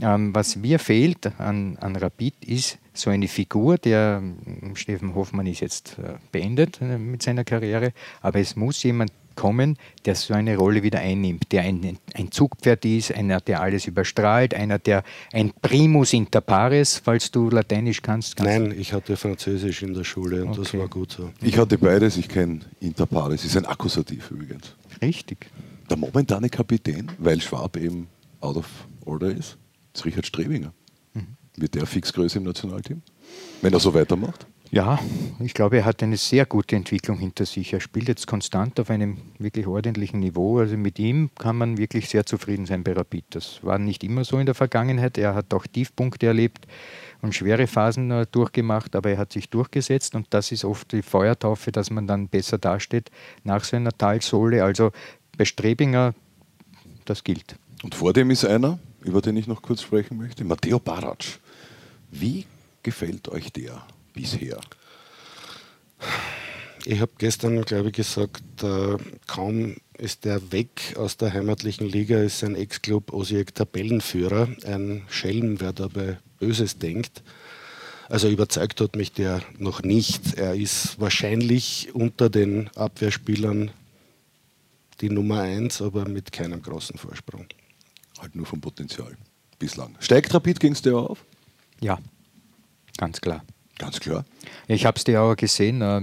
ähm, 0.00 0.34
was 0.34 0.56
mir 0.56 0.78
fehlt 0.78 1.38
an, 1.38 1.76
an 1.80 1.96
Rapid 1.96 2.44
ist 2.44 2.78
so 2.92 3.10
eine 3.10 3.28
Figur, 3.28 3.78
der 3.78 4.20
ähm, 4.22 4.74
Steffen 4.74 5.14
Hoffmann 5.14 5.46
ist 5.46 5.60
jetzt 5.60 5.98
äh, 5.98 6.14
beendet 6.32 6.80
äh, 6.80 6.98
mit 6.98 7.22
seiner 7.22 7.44
Karriere, 7.44 7.92
aber 8.20 8.40
es 8.40 8.56
muss 8.56 8.82
jemand 8.82 9.12
kommen, 9.38 9.78
der 10.04 10.16
so 10.16 10.34
eine 10.34 10.56
Rolle 10.56 10.82
wieder 10.82 10.98
einnimmt, 10.98 11.52
der 11.52 11.62
ein, 11.62 11.96
ein 12.14 12.32
Zugpferd 12.32 12.84
ist, 12.84 13.14
einer, 13.14 13.40
der 13.40 13.62
alles 13.62 13.86
überstrahlt, 13.86 14.52
einer, 14.52 14.80
der 14.80 15.04
ein 15.32 15.52
Primus 15.62 16.12
inter 16.12 16.40
pares, 16.40 17.00
falls 17.02 17.30
du 17.30 17.48
Lateinisch 17.48 18.02
kannst. 18.02 18.36
kannst 18.36 18.52
Nein, 18.52 18.74
ich 18.76 18.92
hatte 18.92 19.16
Französisch 19.16 19.82
in 19.82 19.94
der 19.94 20.02
Schule 20.02 20.42
und 20.42 20.50
okay. 20.50 20.60
das 20.62 20.74
war 20.74 20.88
gut 20.88 21.12
so. 21.12 21.30
Ich 21.40 21.56
hatte 21.56 21.78
beides, 21.78 22.16
ich 22.16 22.28
kenne 22.28 22.60
inter 22.80 23.06
pares, 23.06 23.44
ist 23.44 23.56
ein 23.56 23.64
Akkusativ 23.64 24.32
übrigens. 24.32 24.74
Richtig. 25.00 25.46
Der 25.88 25.96
momentane 25.96 26.48
Kapitän, 26.48 27.08
weil 27.18 27.40
Schwab 27.40 27.76
eben 27.76 28.08
out 28.40 28.56
of 28.56 28.66
order 29.04 29.30
ist, 29.30 29.56
ist 29.94 30.04
Richard 30.04 30.26
Strebinger. 30.26 30.72
Mhm. 31.14 31.36
Wird 31.56 31.76
der 31.76 31.86
Fixgröße 31.86 32.38
im 32.38 32.44
Nationalteam? 32.44 33.02
Wenn 33.62 33.72
er 33.72 33.78
so 33.78 33.94
weitermacht? 33.94 34.46
Ja, 34.70 34.98
ich 35.40 35.54
glaube, 35.54 35.78
er 35.78 35.84
hat 35.86 36.02
eine 36.02 36.18
sehr 36.18 36.44
gute 36.44 36.76
Entwicklung 36.76 37.18
hinter 37.18 37.46
sich. 37.46 37.72
Er 37.72 37.80
spielt 37.80 38.08
jetzt 38.08 38.26
konstant 38.26 38.78
auf 38.78 38.90
einem 38.90 39.16
wirklich 39.38 39.66
ordentlichen 39.66 40.20
Niveau. 40.20 40.58
Also 40.58 40.76
mit 40.76 40.98
ihm 40.98 41.30
kann 41.38 41.56
man 41.56 41.78
wirklich 41.78 42.10
sehr 42.10 42.26
zufrieden 42.26 42.66
sein 42.66 42.84
bei 42.84 42.92
Rapid. 42.92 43.24
Das 43.30 43.60
war 43.64 43.78
nicht 43.78 44.04
immer 44.04 44.24
so 44.24 44.38
in 44.38 44.44
der 44.44 44.54
Vergangenheit. 44.54 45.16
Er 45.16 45.34
hat 45.34 45.54
auch 45.54 45.66
Tiefpunkte 45.66 46.26
erlebt 46.26 46.66
und 47.22 47.34
schwere 47.34 47.66
Phasen 47.66 48.10
äh, 48.10 48.26
durchgemacht, 48.30 48.94
aber 48.94 49.10
er 49.10 49.18
hat 49.18 49.32
sich 49.32 49.48
durchgesetzt 49.48 50.14
und 50.14 50.26
das 50.30 50.52
ist 50.52 50.66
oft 50.66 50.92
die 50.92 51.02
Feuertaufe, 51.02 51.72
dass 51.72 51.90
man 51.90 52.06
dann 52.06 52.28
besser 52.28 52.58
dasteht 52.58 53.10
nach 53.44 53.64
so 53.64 53.76
einer 53.76 53.96
Talsohle. 53.96 54.62
Also 54.62 54.92
bei 55.38 55.46
Strebinger, 55.46 56.14
das 57.06 57.24
gilt. 57.24 57.56
Und 57.82 57.94
vor 57.94 58.12
dem 58.12 58.30
ist 58.30 58.44
einer, 58.44 58.78
über 59.00 59.22
den 59.22 59.36
ich 59.38 59.46
noch 59.46 59.62
kurz 59.62 59.80
sprechen 59.80 60.18
möchte, 60.18 60.44
Matteo 60.44 60.78
Barac. 60.78 61.24
Wie 62.10 62.44
gefällt 62.82 63.28
euch 63.28 63.50
der 63.52 63.82
bisher? 64.18 64.60
Ich 66.84 67.00
habe 67.00 67.12
gestern, 67.18 67.62
glaube 67.62 67.88
ich, 67.88 67.94
gesagt, 67.94 68.62
äh, 68.62 68.96
kaum 69.26 69.76
ist 69.96 70.24
der 70.24 70.52
weg 70.52 70.94
aus 70.96 71.16
der 71.16 71.32
heimatlichen 71.32 71.86
Liga, 71.86 72.18
ist 72.18 72.40
sein 72.40 72.54
Ex-Club 72.54 73.12
Osijek 73.12 73.54
Tabellenführer. 73.54 74.48
Ein 74.64 75.02
Schelm, 75.08 75.60
wer 75.60 75.72
dabei 75.72 76.18
Böses 76.38 76.78
denkt. 76.78 77.22
Also 78.08 78.28
überzeugt 78.28 78.80
hat 78.80 78.96
mich 78.96 79.12
der 79.12 79.42
noch 79.58 79.82
nicht. 79.82 80.34
Er 80.34 80.54
ist 80.54 80.98
wahrscheinlich 80.98 81.90
unter 81.92 82.30
den 82.30 82.68
Abwehrspielern 82.74 83.70
die 85.00 85.10
Nummer 85.10 85.42
eins, 85.42 85.82
aber 85.82 86.08
mit 86.08 86.32
keinem 86.32 86.62
großen 86.62 86.98
Vorsprung. 86.98 87.46
Halt 88.18 88.34
nur 88.34 88.46
vom 88.46 88.60
Potenzial 88.60 89.16
bislang. 89.58 89.94
Steigt 90.00 90.32
Rapid 90.32 90.58
gegen 90.58 90.74
Steaua 90.74 91.06
auf? 91.06 91.24
Ja, 91.80 91.98
ganz 92.96 93.20
klar. 93.20 93.44
Ganz 93.78 94.00
klar. 94.00 94.24
Ich 94.66 94.84
habe 94.84 94.98
Steaua 94.98 95.34
gesehen, 95.34 95.82
äh, 95.82 96.02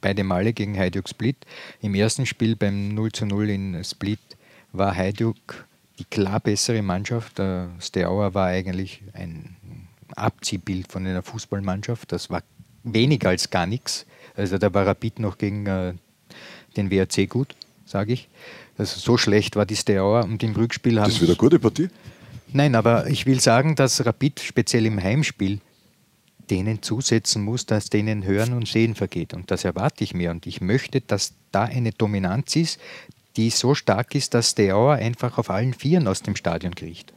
beide 0.00 0.24
Male 0.24 0.52
gegen 0.52 0.78
Hajduk 0.78 1.08
Split. 1.08 1.36
Im 1.80 1.94
ersten 1.94 2.26
Spiel 2.26 2.56
beim 2.56 2.94
0 2.94 3.12
zu 3.12 3.26
0 3.26 3.50
in 3.50 3.84
Split 3.84 4.20
war 4.72 4.94
Hajduk 4.94 5.66
die 5.98 6.04
klar 6.04 6.40
bessere 6.40 6.82
Mannschaft. 6.82 7.38
Äh, 7.38 7.66
Steaua 7.80 8.34
war 8.34 8.46
eigentlich 8.46 9.02
ein 9.12 9.56
Abziehbild 10.14 10.90
von 10.90 11.06
einer 11.06 11.22
Fußballmannschaft. 11.22 12.12
Das 12.12 12.30
war 12.30 12.42
weniger 12.84 13.30
als 13.30 13.50
gar 13.50 13.66
nichts. 13.66 14.06
Also 14.36 14.58
da 14.58 14.72
war 14.72 14.86
Rapid 14.86 15.18
noch 15.18 15.38
gegen 15.38 15.66
äh, 15.66 15.94
den 16.76 16.90
WRC 16.90 17.28
gut, 17.28 17.54
sage 17.86 18.12
ich. 18.12 18.28
Also 18.78 19.00
so 19.00 19.16
schlecht 19.16 19.56
war 19.56 19.66
die 19.66 19.76
Steaua 19.76 20.20
und 20.22 20.42
im 20.42 20.52
Rückspiel 20.52 21.00
haben. 21.00 21.10
Das 21.10 21.20
wird 21.20 21.30
eine 21.30 21.36
gute 21.36 21.58
Partie. 21.58 21.88
Nein, 22.52 22.74
aber 22.74 23.08
ich 23.08 23.26
will 23.26 23.40
sagen, 23.40 23.74
dass 23.74 24.04
Rapid 24.04 24.40
speziell 24.40 24.86
im 24.86 25.02
Heimspiel 25.02 25.60
denen 26.50 26.82
zusetzen 26.82 27.42
muss, 27.42 27.66
dass 27.66 27.90
denen 27.90 28.24
Hören 28.24 28.52
und 28.52 28.68
Sehen 28.68 28.94
vergeht. 28.94 29.34
Und 29.34 29.50
das 29.50 29.64
erwarte 29.64 30.04
ich 30.04 30.14
mir. 30.14 30.30
Und 30.30 30.46
ich 30.46 30.60
möchte, 30.60 31.00
dass 31.00 31.34
da 31.52 31.64
eine 31.64 31.92
Dominanz 31.92 32.56
ist, 32.56 32.80
die 33.36 33.50
so 33.50 33.74
stark 33.74 34.14
ist, 34.14 34.34
dass 34.34 34.50
Steaua 34.50 34.94
einfach 34.94 35.38
auf 35.38 35.50
allen 35.50 35.74
Vieren 35.74 36.08
aus 36.08 36.22
dem 36.22 36.36
Stadion 36.36 36.74
kriecht. 36.74 37.12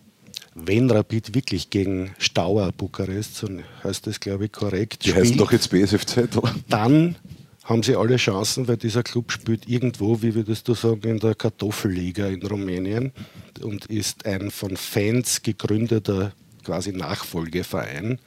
Wenn 0.56 0.90
Rapid 0.90 1.36
wirklich 1.36 1.70
gegen 1.70 2.12
Stauer 2.18 2.72
Bukarest, 2.74 3.36
so 3.36 3.48
heißt 3.84 4.08
das 4.08 4.20
glaube 4.20 4.46
ich 4.46 4.52
korrekt, 4.52 5.06
die 5.06 5.10
spielt, 5.10 5.26
heißt 5.26 5.40
doch 5.40 5.52
jetzt 5.52 5.70
BSFZ, 5.70 6.36
oder? 6.36 6.54
Dann 6.68 7.16
haben 7.64 7.84
sie 7.84 7.96
alle 7.96 8.18
Chancen, 8.18 8.68
weil 8.68 8.78
dieser 8.78 9.04
Club 9.04 9.32
spielt 9.32 9.70
irgendwo, 9.70 10.22
wie 10.22 10.34
würdest 10.34 10.68
du 10.68 10.74
sagen, 10.74 11.04
in 11.04 11.20
der 11.20 11.36
Kartoffelliga 11.36 12.28
in 12.28 12.42
Rumänien 12.42 13.14
und 13.62 13.86
ist 13.86 14.26
ein 14.26 14.50
von 14.50 14.76
Fans 14.76 15.44
gegründeter 15.44 16.34
quasi 16.64 16.92
Nachfolgeverein. 16.92 18.20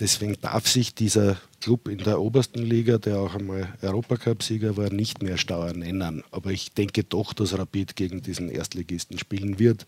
Deswegen 0.00 0.36
darf 0.40 0.66
sich 0.66 0.94
dieser 0.94 1.36
Club 1.60 1.88
in 1.88 1.98
der 1.98 2.20
obersten 2.20 2.62
Liga, 2.62 2.98
der 2.98 3.18
auch 3.18 3.34
einmal 3.34 3.68
Europacup-Sieger 3.82 4.76
war, 4.76 4.90
nicht 4.90 5.22
mehr 5.22 5.36
Stauer 5.36 5.72
nennen. 5.74 6.24
Aber 6.30 6.50
ich 6.50 6.72
denke 6.72 7.04
doch, 7.04 7.32
dass 7.32 7.56
Rapid 7.56 7.96
gegen 7.96 8.22
diesen 8.22 8.50
Erstligisten 8.50 9.18
spielen 9.18 9.58
wird 9.58 9.86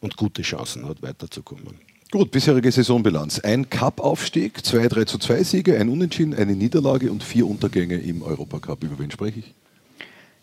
und 0.00 0.16
gute 0.16 0.42
Chancen 0.42 0.88
hat, 0.88 1.02
weiterzukommen. 1.02 1.78
Gut, 2.10 2.30
bisherige 2.30 2.70
Saisonbilanz. 2.70 3.40
Ein 3.40 3.68
Cup-Aufstieg, 3.68 4.64
zwei 4.64 4.86
3 4.88 5.04
zu 5.04 5.18
2 5.18 5.42
Siege, 5.42 5.78
ein 5.78 5.88
Unentschieden, 5.88 6.34
eine 6.34 6.54
Niederlage 6.54 7.10
und 7.10 7.24
vier 7.24 7.46
Untergänge 7.46 7.96
im 7.96 8.22
Europacup. 8.22 8.84
Über 8.84 8.98
wen 8.98 9.10
spreche 9.10 9.40
ich? 9.40 9.54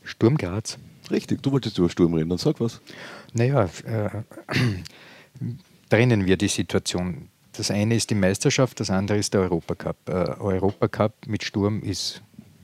Sturm 0.04 0.38
Graz. 0.38 0.78
Richtig, 1.10 1.42
du 1.42 1.52
wolltest 1.52 1.78
über 1.78 1.90
Sturm 1.90 2.14
reden, 2.14 2.30
dann 2.30 2.38
sag 2.38 2.60
was. 2.60 2.82
Naja, 3.34 3.70
äh, 3.86 4.10
trennen 5.90 6.26
wir 6.26 6.38
die 6.38 6.48
Situation. 6.48 7.30
Das 7.54 7.70
eine 7.72 7.96
ist 7.96 8.10
die 8.10 8.16
Meisterschaft, 8.16 8.80
das 8.80 8.90
andere 8.90 9.18
ist 9.18 9.34
der 9.34 9.42
Europacup. 9.42 9.98
Äh, 10.08 10.12
Europacup 10.40 11.14
mit 11.28 11.44
Sturm 11.44 11.82
ist 11.84 12.22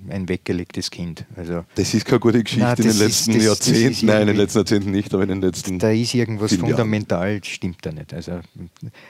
ein 0.09 0.29
weggelegtes 0.29 0.91
Kind. 0.91 1.25
Also, 1.35 1.65
das 1.75 1.93
ist 1.93 2.05
keine 2.05 2.19
gute 2.19 2.43
Geschichte 2.43 2.65
Nein, 2.65 2.77
in 2.77 2.83
den 2.83 2.97
letzten 2.97 3.31
ist, 3.31 3.37
das, 3.37 3.45
Jahrzehnten. 3.45 3.89
Das 3.89 4.03
Nein, 4.03 4.21
in 4.21 4.27
den 4.27 4.37
letzten 4.37 4.57
Jahrzehnten 4.59 4.91
nicht, 4.91 5.13
aber 5.13 5.23
in 5.23 5.29
den 5.29 5.41
letzten. 5.41 5.79
Da 5.79 5.91
ist 5.91 6.13
irgendwas 6.13 6.55
fundamental, 6.55 7.29
Jahren. 7.29 7.43
stimmt 7.43 7.85
da 7.85 7.91
nicht. 7.91 8.13
Also 8.13 8.39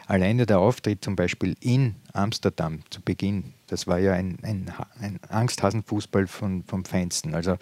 alleine 0.08 0.46
der 0.46 0.60
Auftritt 0.60 1.04
zum 1.04 1.16
Beispiel 1.16 1.56
in 1.60 1.96
Amsterdam 2.14 2.80
zu 2.90 3.02
Beginn, 3.02 3.54
das 3.68 3.86
war 3.86 4.00
ja 4.00 4.14
ein, 4.14 4.38
ein, 4.42 4.72
ein 5.00 5.20
Angsthasenfußball 5.30 6.28
von, 6.28 6.64
vom 6.64 6.86
Feinsten. 6.86 7.36
Also 7.36 7.58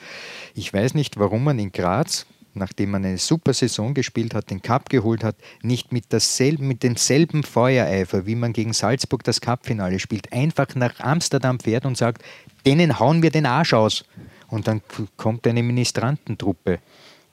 ich 0.53 0.71
weiß 0.71 0.93
nicht, 0.93 1.17
warum 1.17 1.43
man 1.43 1.59
in 1.59 1.71
Graz 1.71 2.25
nachdem 2.55 2.91
man 2.91 3.05
eine 3.05 3.17
super 3.17 3.53
Saison 3.53 3.93
gespielt 3.93 4.33
hat, 4.33 4.49
den 4.49 4.61
Cup 4.61 4.89
geholt 4.89 5.23
hat, 5.23 5.35
nicht 5.61 5.91
mit, 5.91 6.05
dasselben, 6.09 6.67
mit 6.67 6.83
demselben 6.83 7.43
Feuereifer, 7.43 8.25
wie 8.25 8.35
man 8.35 8.53
gegen 8.53 8.73
Salzburg 8.73 9.23
das 9.23 9.41
Cupfinale 9.41 9.99
spielt, 9.99 10.31
einfach 10.33 10.75
nach 10.75 10.99
Amsterdam 10.99 11.59
fährt 11.59 11.85
und 11.85 11.97
sagt, 11.97 12.23
denen 12.65 12.99
hauen 12.99 13.21
wir 13.21 13.31
den 13.31 13.45
Arsch 13.45 13.73
aus. 13.73 14.05
Und 14.47 14.67
dann 14.67 14.81
kommt 15.17 15.47
eine 15.47 15.63
Ministrantentruppe 15.63 16.79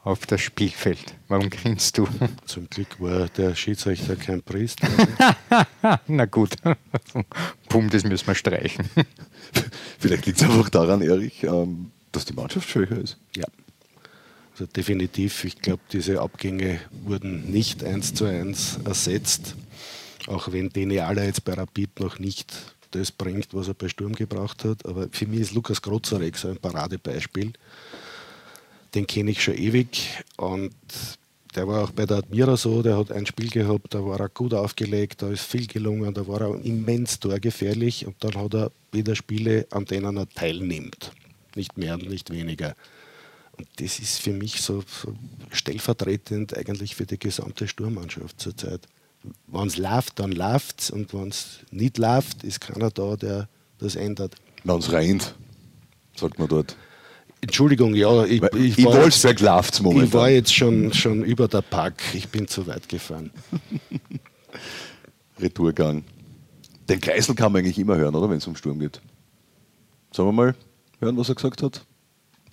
auf 0.05 0.27
das 0.27 0.41
Spielfeld. 0.41 1.15
Warum 1.29 1.49
grinst 1.49 1.97
du? 1.99 2.09
Zum 2.45 2.69
Glück 2.69 3.01
war 3.01 3.29
der 3.29 3.55
Schiedsrichter 3.55 4.17
kein 4.17 4.43
Priester. 4.43 4.89
Na 6.09 6.25
gut, 6.25 6.57
Pum, 7.69 7.89
das 7.91 8.05
müssen 8.05 8.27
wir 8.27 8.35
streichen. 8.35 8.89
Vielleicht 9.99 10.27
liegt 10.27 10.39
es 10.39 10.45
einfach 10.45 10.71
daran, 10.71 11.03
Erich, 11.03 11.45
ähm, 11.45 11.93
dass 12.11 12.25
die 12.25 12.33
Mannschaft 12.33 12.69
schwächer 12.69 12.99
ist. 12.99 13.19
Ja. 13.37 13.47
Also 14.53 14.67
definitiv, 14.67 15.45
ich 15.45 15.57
glaube, 15.61 15.83
diese 15.93 16.21
Abgänge 16.21 16.81
wurden 17.05 17.51
nicht 17.51 17.83
eins 17.83 18.13
zu 18.13 18.27
eins 18.27 18.79
ersetzt, 18.85 19.57
auch 20.27 20.53
wenn 20.53 20.69
Dene 20.69 21.05
Aller 21.05 21.25
jetzt 21.25 21.45
bei 21.45 21.55
Rapid 21.55 22.01
noch 22.01 22.19
nicht 22.19 22.53
das 22.91 23.11
bringt, 23.11 23.55
was 23.55 23.69
er 23.69 23.75
bei 23.75 23.89
Sturm 23.89 24.15
gebraucht 24.15 24.65
hat. 24.65 24.85
Aber 24.87 25.09
für 25.11 25.27
mich 25.27 25.41
ist 25.41 25.55
Lukas 25.55 25.81
Grozarek 25.81 26.37
so 26.37 26.49
ein 26.49 26.59
Paradebeispiel. 26.59 27.53
Den 28.95 29.07
kenne 29.07 29.31
ich 29.31 29.43
schon 29.43 29.55
ewig 29.55 30.23
und 30.37 30.75
der 31.55 31.69
war 31.69 31.85
auch 31.85 31.91
bei 31.91 32.07
der 32.07 32.19
Admira 32.19 32.57
so, 32.57 32.83
der 32.83 32.97
hat 32.97 33.13
ein 33.13 33.27
Spiel 33.27 33.51
gehabt, 33.51 33.95
da 33.95 34.05
war 34.05 34.21
er 34.21 34.29
gut 34.29 34.55
aufgelegt, 34.55 35.23
da 35.23 35.31
ist 35.31 35.43
viel 35.43 35.67
gelungen, 35.67 36.15
da 36.15 36.27
war 36.27 36.41
er 36.41 36.65
immens 36.65 37.21
torgefährlich 37.21 38.07
und 38.07 38.17
dann 38.21 38.35
hat 38.35 38.55
er 38.55 38.73
wieder 38.91 39.15
Spiele, 39.15 39.67
an 39.71 39.85
denen 39.85 40.17
er 40.17 40.29
teilnimmt. 40.29 41.13
Nicht 41.55 41.77
mehr 41.77 41.95
und 41.95 42.09
nicht 42.09 42.31
weniger. 42.31 42.75
Das 43.77 43.99
ist 43.99 44.21
für 44.21 44.33
mich 44.33 44.61
so, 44.61 44.83
so 44.87 45.15
stellvertretend 45.51 46.57
eigentlich 46.57 46.95
für 46.95 47.07
die 47.07 47.19
gesamte 47.19 47.69
Sturmmannschaft 47.69 48.41
zurzeit 48.41 48.87
wenn 49.47 49.67
es 49.67 49.77
läuft, 49.77 50.19
dann 50.19 50.33
läuft 50.33 50.81
es 50.81 50.91
und 50.91 51.15
wenn 51.15 51.29
es 51.29 51.61
nicht 51.71 51.99
läuft, 51.99 52.45
ist 52.45 52.61
keiner 52.61 52.91
da, 52.91 53.17
der 53.17 53.49
das 53.79 53.97
ändert. 53.97 54.37
Wenn 54.65 54.79
es 54.79 54.93
reint, 54.93 55.35
sagt 56.17 56.39
man 56.39 56.49
dort. 56.49 56.77
Entschuldigung, 57.41 57.95
ja, 57.95 58.25
ich, 58.25 58.43
ich, 58.43 58.79
ich 58.79 58.85
läuft 59.41 59.83
momentan. 59.83 60.07
Ich 60.07 60.15
war 60.15 60.31
jetzt 60.31 60.55
schon, 60.55 60.93
schon 60.93 61.25
über 61.25 61.49
der 61.49 61.63
Pack, 61.63 62.01
ich 62.15 62.29
bin 62.29 62.47
zu 62.47 62.67
weit 62.67 62.89
gefahren. 62.89 63.31
Retourgang. 65.41 66.05
Den 66.89 67.01
Kreisel 67.01 67.35
kann 67.35 67.53
man 67.53 67.61
eigentlich 67.61 67.79
immer 67.79 67.97
hören, 67.97 68.15
oder, 68.15 68.31
wenn 68.31 68.39
es 68.39 68.47
um 68.47 68.55
Sturm 68.55 68.79
geht. 68.79 69.01
Sollen 70.13 70.29
wir 70.29 70.33
mal 70.33 70.55
hören, 71.01 71.17
was 71.17 71.29
er 71.29 71.35
gesagt 71.35 71.63
hat? 71.63 71.85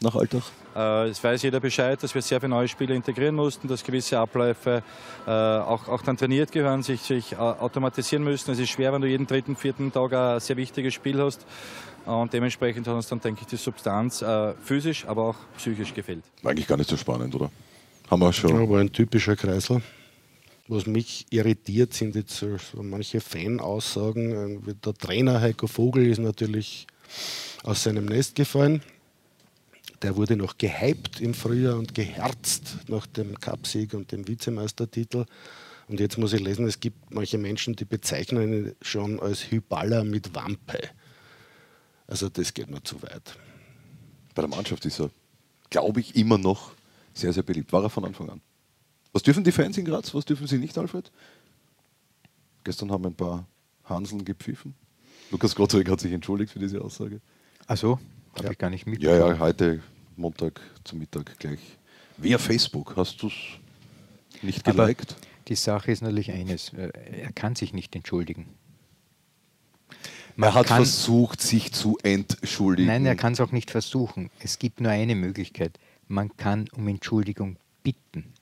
nach 0.02 0.16
Alltag? 0.16 0.44
Äh, 0.80 1.10
es 1.10 1.22
weiß 1.22 1.42
jeder 1.42 1.60
Bescheid, 1.60 2.02
dass 2.02 2.16
wir 2.16 2.22
sehr 2.22 2.40
viele 2.40 2.52
neue 2.52 2.68
Spieler 2.68 2.96
integrieren 2.96 3.36
mussten, 3.36 3.68
dass 3.68 3.84
gewisse 3.84 4.18
Abläufe 4.18 4.82
äh, 5.28 5.30
auch, 5.30 5.90
auch 5.90 6.02
dann 6.04 6.16
trainiert 6.16 6.54
gehören, 6.54 6.84
sich, 6.84 7.02
sich 7.02 7.34
äh, 7.34 7.36
automatisieren 7.36 8.24
müssen. 8.24 8.52
Es 8.52 8.60
ist 8.60 8.70
schwer, 8.70 8.94
wenn 8.94 9.02
du 9.02 9.08
jeden 9.08 9.28
dritten, 9.28 9.58
vierten 9.58 9.92
Tag 9.92 10.14
ein 10.14 10.40
sehr 10.40 10.56
wichtiges 10.56 10.94
Spiel 10.94 11.22
hast. 11.22 11.46
Und 12.06 12.32
dementsprechend 12.32 12.88
hat 12.88 12.96
uns 12.96 13.08
dann, 13.08 13.20
denke 13.20 13.42
ich, 13.42 13.48
die 13.48 13.58
Substanz 13.58 14.22
äh, 14.22 14.54
physisch, 14.64 15.06
aber 15.06 15.24
auch 15.24 15.36
psychisch 15.58 15.94
gefehlt. 15.94 16.24
War 16.44 16.52
eigentlich 16.52 16.68
gar 16.68 16.78
nicht 16.78 16.90
so 16.90 16.96
spannend, 16.96 17.36
oder? 17.36 17.52
Haben 18.10 18.22
wir 18.22 18.32
schon. 18.32 18.56
Ja, 18.56 18.70
war 18.70 18.80
ein 18.80 18.92
typischer 18.92 19.36
Kreisel. 19.36 19.82
Was 20.70 20.86
mich 20.86 21.26
irritiert, 21.30 21.94
sind 21.94 22.16
jetzt 22.16 22.38
so, 22.38 22.58
so 22.58 22.82
manche 22.84 23.20
Fan-Aussagen. 23.20 24.64
Der 24.84 24.94
Trainer 24.94 25.42
Heiko 25.42 25.68
Vogel 25.68 26.08
ist 26.08 26.20
natürlich 26.20 26.88
aus 27.64 27.84
seinem 27.84 28.06
Nest 28.06 28.36
gefallen 28.36 28.82
der 30.02 30.16
wurde 30.16 30.36
noch 30.36 30.58
gehypt 30.58 31.20
im 31.20 31.34
Frühjahr 31.34 31.78
und 31.78 31.94
geherzt 31.94 32.78
nach 32.88 33.06
dem 33.06 33.40
Cupsieg 33.40 33.94
und 33.94 34.12
dem 34.12 34.28
Vizemeistertitel. 34.28 35.26
Und 35.88 36.00
jetzt 36.00 36.18
muss 36.18 36.34
ich 36.34 36.42
lesen, 36.42 36.68
es 36.68 36.80
gibt 36.80 37.14
manche 37.14 37.38
Menschen, 37.38 37.76
die 37.76 37.86
bezeichnen 37.86 38.54
ihn 38.54 38.76
schon 38.82 39.20
als 39.20 39.52
Hyballa 39.52 40.04
mit 40.04 40.36
Wampe. 40.36 40.80
Also 42.08 42.30
das 42.30 42.54
geht 42.54 42.70
mir 42.70 42.84
zu 42.84 43.02
weit. 43.02 43.38
Bei 44.36 44.42
der 44.42 44.50
Mannschaft 44.50 44.86
ist 44.86 45.00
er, 45.00 45.10
glaube 45.70 46.00
ich, 46.00 46.16
immer 46.16 46.38
noch 46.38 46.72
sehr, 47.14 47.34
sehr 47.34 47.44
beliebt. 47.44 47.74
War 47.74 47.84
er 47.84 47.90
von 47.90 48.06
Anfang 48.06 48.30
an. 48.30 48.42
Was 49.12 49.24
dürfen 49.24 49.44
die 49.44 49.52
Fans 49.52 49.78
in 49.78 49.86
Graz, 49.86 50.14
was 50.14 50.26
dürfen 50.26 50.48
sie 50.48 50.60
nicht, 50.60 50.78
Alfred? 50.78 51.12
Gestern 52.64 52.92
haben 52.92 53.06
ein 53.06 53.16
paar 53.16 53.48
Hanseln 53.86 54.24
gepfiffen. 54.24 54.76
Lukas 55.32 55.56
Gottrich 55.56 55.88
hat 55.90 56.00
sich 56.00 56.12
entschuldigt 56.12 56.54
für 56.54 56.60
diese 56.60 56.82
Aussage. 56.82 57.20
Ach 57.68 57.78
so, 57.78 58.00
habe 58.36 58.46
ja. 58.46 58.52
ich 58.52 58.58
gar 58.58 58.70
nicht 58.70 58.86
mitbekommen. 58.86 59.20
Ja, 59.20 59.34
ja, 59.34 59.40
heute 59.40 59.82
Montag 60.16 60.60
zum 60.84 61.00
Mittag 61.00 61.38
gleich. 61.40 61.60
Via 62.18 62.38
Facebook 62.38 62.96
hast 62.96 63.22
du 63.22 63.28
es 63.28 63.34
nicht 64.42 64.64
geliked? 64.64 65.12
Aber 65.12 65.22
die 65.48 65.56
Sache 65.56 65.92
ist 65.92 66.02
natürlich 66.02 66.32
eines, 66.32 66.74
äh, 66.74 66.92
er 67.22 67.32
kann 67.32 67.56
sich 67.56 67.74
nicht 67.74 67.96
entschuldigen. 67.96 68.48
Man 70.36 70.50
er 70.50 70.54
hat 70.56 70.68
versucht, 70.68 71.42
sich 71.42 71.74
zu 71.74 71.98
entschuldigen. 72.04 72.88
Nein, 72.88 73.06
er 73.06 73.16
kann 73.16 73.34
es 73.34 73.42
auch 73.42 73.52
nicht 73.52 73.72
versuchen. 73.72 74.30
Es 74.40 74.60
gibt 74.60 74.80
nur 74.80 74.92
eine 74.92 75.16
Möglichkeit. 75.16 75.80
Man 76.08 76.36
kann 76.38 76.68
um 76.76 76.88
Entschuldigung 76.88 77.58
bitten. 77.84 78.34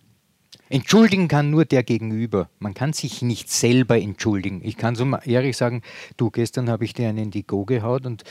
Entschuldigen 0.69 1.27
kann 1.27 1.49
nur 1.49 1.65
der 1.65 1.84
Gegenüber. 1.84 2.49
Man 2.60 2.73
kann 2.73 2.93
sich 2.93 3.21
nicht 3.21 3.49
selber 3.49 3.99
entschuldigen. 3.99 4.62
Ich 4.63 4.77
kann 4.77 4.95
so 4.95 5.06
ehrlich 5.25 5.58
sagen, 5.58 5.82
du, 6.17 6.30
gestern 6.30 6.69
habe 6.69 6.86
ich 6.86 6.93
dir 6.93 7.10
einen 7.10 7.17
in 7.17 7.32
die 7.32 7.45
Go 7.45 7.65
gehaut 7.65 8.06
und 8.06 8.23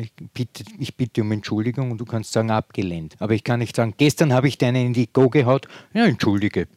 ich 0.00 0.12
bitte, 0.32 0.64
ich 0.78 0.96
bitte 0.96 1.22
um 1.22 1.32
Entschuldigung 1.32 1.90
und 1.90 1.98
du 1.98 2.04
kannst 2.04 2.32
sagen, 2.32 2.50
abgelehnt. 2.50 3.16
Aber 3.18 3.34
ich 3.34 3.44
kann 3.44 3.60
nicht 3.60 3.74
sagen, 3.74 3.94
gestern 3.96 4.32
habe 4.32 4.48
ich 4.48 4.58
dir 4.58 4.68
einen 4.68 4.88
in 4.88 4.92
die 4.92 5.08
Go 5.12 5.28
gehaut, 5.28 5.66
ja, 5.92 6.04
entschuldige. 6.04 6.68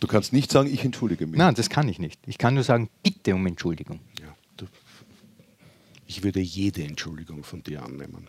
Du 0.00 0.06
kannst 0.06 0.32
nicht 0.32 0.50
sagen, 0.50 0.72
ich 0.72 0.84
entschuldige 0.84 1.26
mich. 1.26 1.38
Nein, 1.38 1.54
das 1.54 1.68
kann 1.68 1.88
ich 1.88 1.98
nicht. 1.98 2.20
Ich 2.26 2.38
kann 2.38 2.54
nur 2.54 2.64
sagen, 2.64 2.88
bitte 3.02 3.34
um 3.34 3.46
Entschuldigung. 3.46 4.00
Ja, 4.20 4.34
ich 6.06 6.24
würde 6.24 6.40
jede 6.40 6.82
Entschuldigung 6.82 7.44
von 7.44 7.62
dir 7.62 7.84
annehmen. 7.84 8.26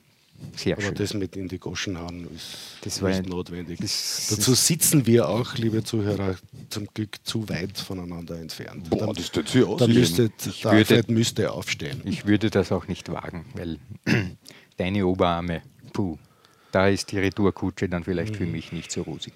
Sehr 0.55 0.77
Aber 0.77 0.87
schön. 0.87 0.95
das 0.95 1.13
mit 1.13 1.35
in 1.35 1.47
die 1.47 1.59
Goschen 1.59 1.99
hauen 1.99 2.27
ist 2.35 2.57
das 2.81 3.01
nicht 3.01 3.27
notwendig. 3.27 3.79
Das, 3.79 4.27
Dazu 4.29 4.53
sitzen 4.53 5.05
wir 5.05 5.29
auch, 5.29 5.55
liebe 5.55 5.83
Zuhörer, 5.83 6.35
zum 6.69 6.87
Glück 6.93 7.17
zu 7.23 7.47
weit 7.49 7.77
voneinander 7.77 8.39
entfernt. 8.39 8.89
Boah, 8.89 9.07
dann, 9.07 9.15
das 9.15 9.31
tut 9.31 9.49
sich 9.49 9.63
aus. 9.63 9.79
Dann 9.79 9.93
müsste, 9.93 10.29
der 10.63 10.71
würde, 10.71 11.03
müsste 11.11 11.51
aufstehen. 11.51 12.01
Ich 12.05 12.25
würde 12.25 12.49
das 12.49 12.71
auch 12.71 12.87
nicht 12.87 13.11
wagen, 13.11 13.45
weil 13.53 13.79
deine 14.77 15.05
Oberarme, 15.05 15.61
puh, 15.93 16.17
da 16.71 16.87
ist 16.87 17.11
die 17.11 17.19
Retourkutsche 17.19 17.89
dann 17.89 18.03
vielleicht 18.03 18.33
mhm. 18.33 18.37
für 18.37 18.45
mich 18.45 18.71
nicht 18.71 18.91
so 18.91 19.01
rosig. 19.03 19.33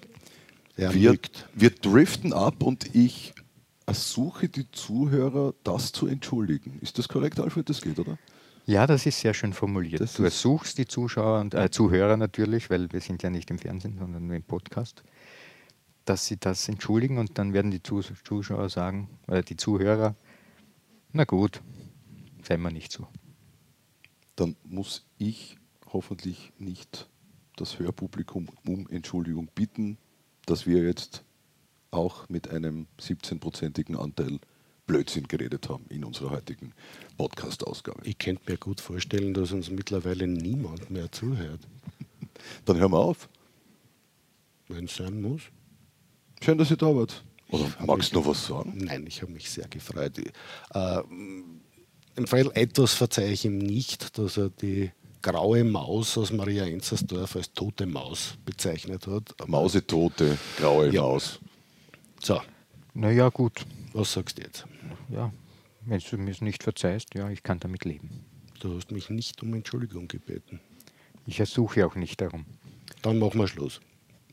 Wir, 0.76 1.18
wir 1.54 1.70
driften 1.70 2.34
ab 2.34 2.62
und 2.62 2.94
ich 2.94 3.32
ersuche 3.86 4.48
die 4.48 4.70
Zuhörer, 4.72 5.54
das 5.64 5.92
zu 5.92 6.06
entschuldigen. 6.06 6.78
Ist 6.82 6.98
das 6.98 7.08
korrekt, 7.08 7.40
Alfred? 7.40 7.68
Das 7.68 7.80
geht, 7.80 7.98
oder? 7.98 8.18
Ja, 8.68 8.88
das 8.88 9.06
ist 9.06 9.20
sehr 9.20 9.32
schön 9.32 9.52
formuliert. 9.52 10.00
Das 10.00 10.14
du 10.14 10.24
ersuchst 10.24 10.76
die 10.76 10.86
Zuschauer 10.86 11.40
und 11.40 11.54
äh, 11.54 11.70
Zuhörer 11.70 12.16
natürlich, 12.16 12.68
weil 12.68 12.90
wir 12.92 13.00
sind 13.00 13.22
ja 13.22 13.30
nicht 13.30 13.48
im 13.52 13.60
Fernsehen, 13.60 13.96
sondern 13.96 14.26
nur 14.26 14.34
im 14.34 14.42
Podcast, 14.42 15.04
dass 16.04 16.26
sie 16.26 16.36
das 16.36 16.68
entschuldigen 16.68 17.18
und 17.18 17.38
dann 17.38 17.52
werden 17.52 17.70
die 17.70 17.80
Zuschauer 17.80 18.68
sagen, 18.68 19.08
oder 19.28 19.42
die 19.42 19.56
Zuhörer, 19.56 20.16
na 21.12 21.22
gut, 21.22 21.62
sei 22.42 22.56
mal 22.56 22.72
nicht 22.72 22.90
so. 22.90 23.06
Dann 24.34 24.56
muss 24.64 25.06
ich 25.16 25.58
hoffentlich 25.92 26.52
nicht 26.58 27.08
das 27.54 27.78
Hörpublikum 27.78 28.48
um 28.66 28.88
Entschuldigung 28.90 29.48
bitten, 29.54 29.96
dass 30.44 30.66
wir 30.66 30.82
jetzt 30.82 31.24
auch 31.92 32.28
mit 32.28 32.50
einem 32.50 32.88
17-prozentigen 33.00 33.96
Anteil 33.96 34.40
Blödsinn 34.86 35.26
geredet 35.28 35.68
haben 35.68 35.84
in 35.88 36.04
unserer 36.04 36.30
heutigen 36.30 36.72
Podcast-Ausgabe. 37.18 38.00
Ich 38.04 38.18
könnte 38.18 38.50
mir 38.50 38.56
gut 38.56 38.80
vorstellen, 38.80 39.34
dass 39.34 39.52
uns 39.52 39.68
mittlerweile 39.70 40.26
niemand 40.26 40.90
mehr 40.90 41.10
zuhört. 41.10 41.60
Dann 42.64 42.78
hören 42.78 42.92
wir 42.92 42.98
auf. 42.98 43.28
Wenn 44.68 44.84
es 44.84 44.96
sein 44.96 45.20
muss. 45.20 45.42
Schön, 46.42 46.58
dass 46.58 46.70
ihr 46.70 46.76
da 46.76 46.94
wart. 46.94 47.24
Oder 47.50 47.66
magst 47.84 48.12
du 48.12 48.20
noch 48.20 48.26
was 48.26 48.46
sagen? 48.46 48.72
Nein, 48.76 49.04
ich 49.06 49.22
habe 49.22 49.32
mich 49.32 49.50
sehr 49.50 49.68
gefreut. 49.68 50.18
Äh, 50.18 51.00
Im 52.16 52.26
Fall 52.26 52.50
etwas 52.54 52.94
verzeihe 52.94 53.32
ich 53.32 53.44
ihm 53.44 53.58
nicht, 53.58 54.18
dass 54.18 54.36
er 54.36 54.50
die 54.50 54.90
graue 55.22 55.64
Maus 55.64 56.16
aus 56.18 56.32
Maria 56.32 56.64
Enzersdorf 56.66 57.36
als 57.36 57.52
tote 57.52 57.86
Maus 57.86 58.34
bezeichnet 58.44 59.06
hat. 59.06 59.34
Mausetote, 59.48 60.38
graue 60.58 60.92
Ja. 60.92 61.02
Maus. 61.02 61.38
So, 62.22 62.40
Naja, 62.96 63.28
gut. 63.28 63.66
was 63.92 64.14
sagst 64.14 64.38
du 64.38 64.42
jetzt? 64.42 64.66
Ja, 65.10 65.30
wenn 65.84 66.00
du 66.00 66.16
mir 66.16 66.30
es 66.30 66.40
nicht 66.40 66.62
verzeihst, 66.62 67.14
ja, 67.14 67.28
ich 67.28 67.42
kann 67.42 67.60
damit 67.60 67.84
leben. 67.84 68.24
Du 68.60 68.74
hast 68.74 68.90
mich 68.90 69.10
nicht 69.10 69.42
um 69.42 69.52
Entschuldigung 69.52 70.08
gebeten. 70.08 70.60
Ich 71.26 71.38
ersuche 71.38 71.86
auch 71.86 71.94
nicht 71.94 72.22
darum. 72.22 72.46
Dann 73.02 73.18
machen 73.18 73.38
wir 73.38 73.48
Schluss. 73.48 73.82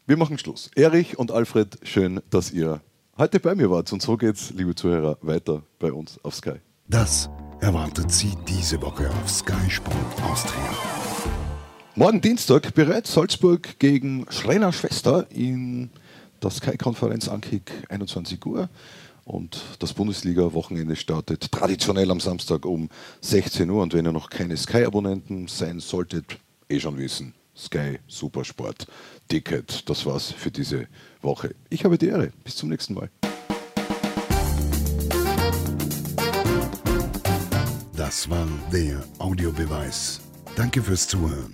Wir 0.05 0.15
machen 0.15 0.37
Schluss. 0.37 0.71
Erich 0.75 1.19
und 1.19 1.29
Alfred, 1.29 1.77
schön, 1.83 2.21
dass 2.29 2.51
ihr 2.53 2.81
heute 3.17 3.41
bei 3.41 3.53
mir 3.53 3.69
wart. 3.69 3.91
Und 3.91 4.01
so 4.01 4.15
geht's, 4.15 4.51
liebe 4.51 4.73
Zuhörer, 4.75 5.17
weiter 5.21 5.63
bei 5.79 5.91
uns 5.91 6.17
auf 6.23 6.33
Sky. 6.33 6.61
Das 6.87 7.29
erwartet 7.59 8.11
Sie 8.11 8.33
diese 8.47 8.81
Woche 8.81 9.09
auf 9.09 9.29
Sky 9.29 9.69
Sport 9.69 10.23
Austria. 10.23 10.73
Morgen 11.95 12.21
Dienstag 12.21 12.73
bereits 12.73 13.13
Salzburg 13.13 13.77
gegen 13.79 14.25
Schreiner 14.29 14.71
Schwester 14.71 15.27
in 15.31 15.89
der 16.43 16.51
Sky-Konferenz 16.51 17.27
Ankick 17.27 17.71
21 17.89 18.45
Uhr. 18.45 18.69
Und 19.25 19.61
das 19.79 19.93
Bundesliga-Wochenende 19.93 20.95
startet 20.95 21.51
traditionell 21.51 22.11
am 22.11 22.19
Samstag 22.19 22.65
um 22.65 22.89
16 23.21 23.69
Uhr. 23.69 23.81
Und 23.81 23.93
wenn 23.93 24.05
ihr 24.05 24.11
noch 24.11 24.29
keine 24.29 24.57
Sky-Abonnenten 24.57 25.47
sein 25.47 25.79
solltet, 25.79 26.37
eh 26.69 26.79
schon 26.79 26.97
wissen, 26.97 27.33
Sky 27.55 27.99
Supersport 28.07 28.87
Ticket. 29.27 29.87
Das 29.89 30.05
war's 30.05 30.31
für 30.31 30.51
diese 30.51 30.87
Woche. 31.21 31.55
Ich 31.69 31.85
habe 31.85 31.97
die 31.97 32.07
Ehre. 32.07 32.31
Bis 32.43 32.55
zum 32.55 32.69
nächsten 32.69 32.95
Mal. 32.95 33.09
Das 37.95 38.29
war 38.29 38.47
der 38.71 39.03
Audiobeweis. 39.19 40.19
Danke 40.55 40.81
fürs 40.81 41.07
Zuhören. 41.07 41.53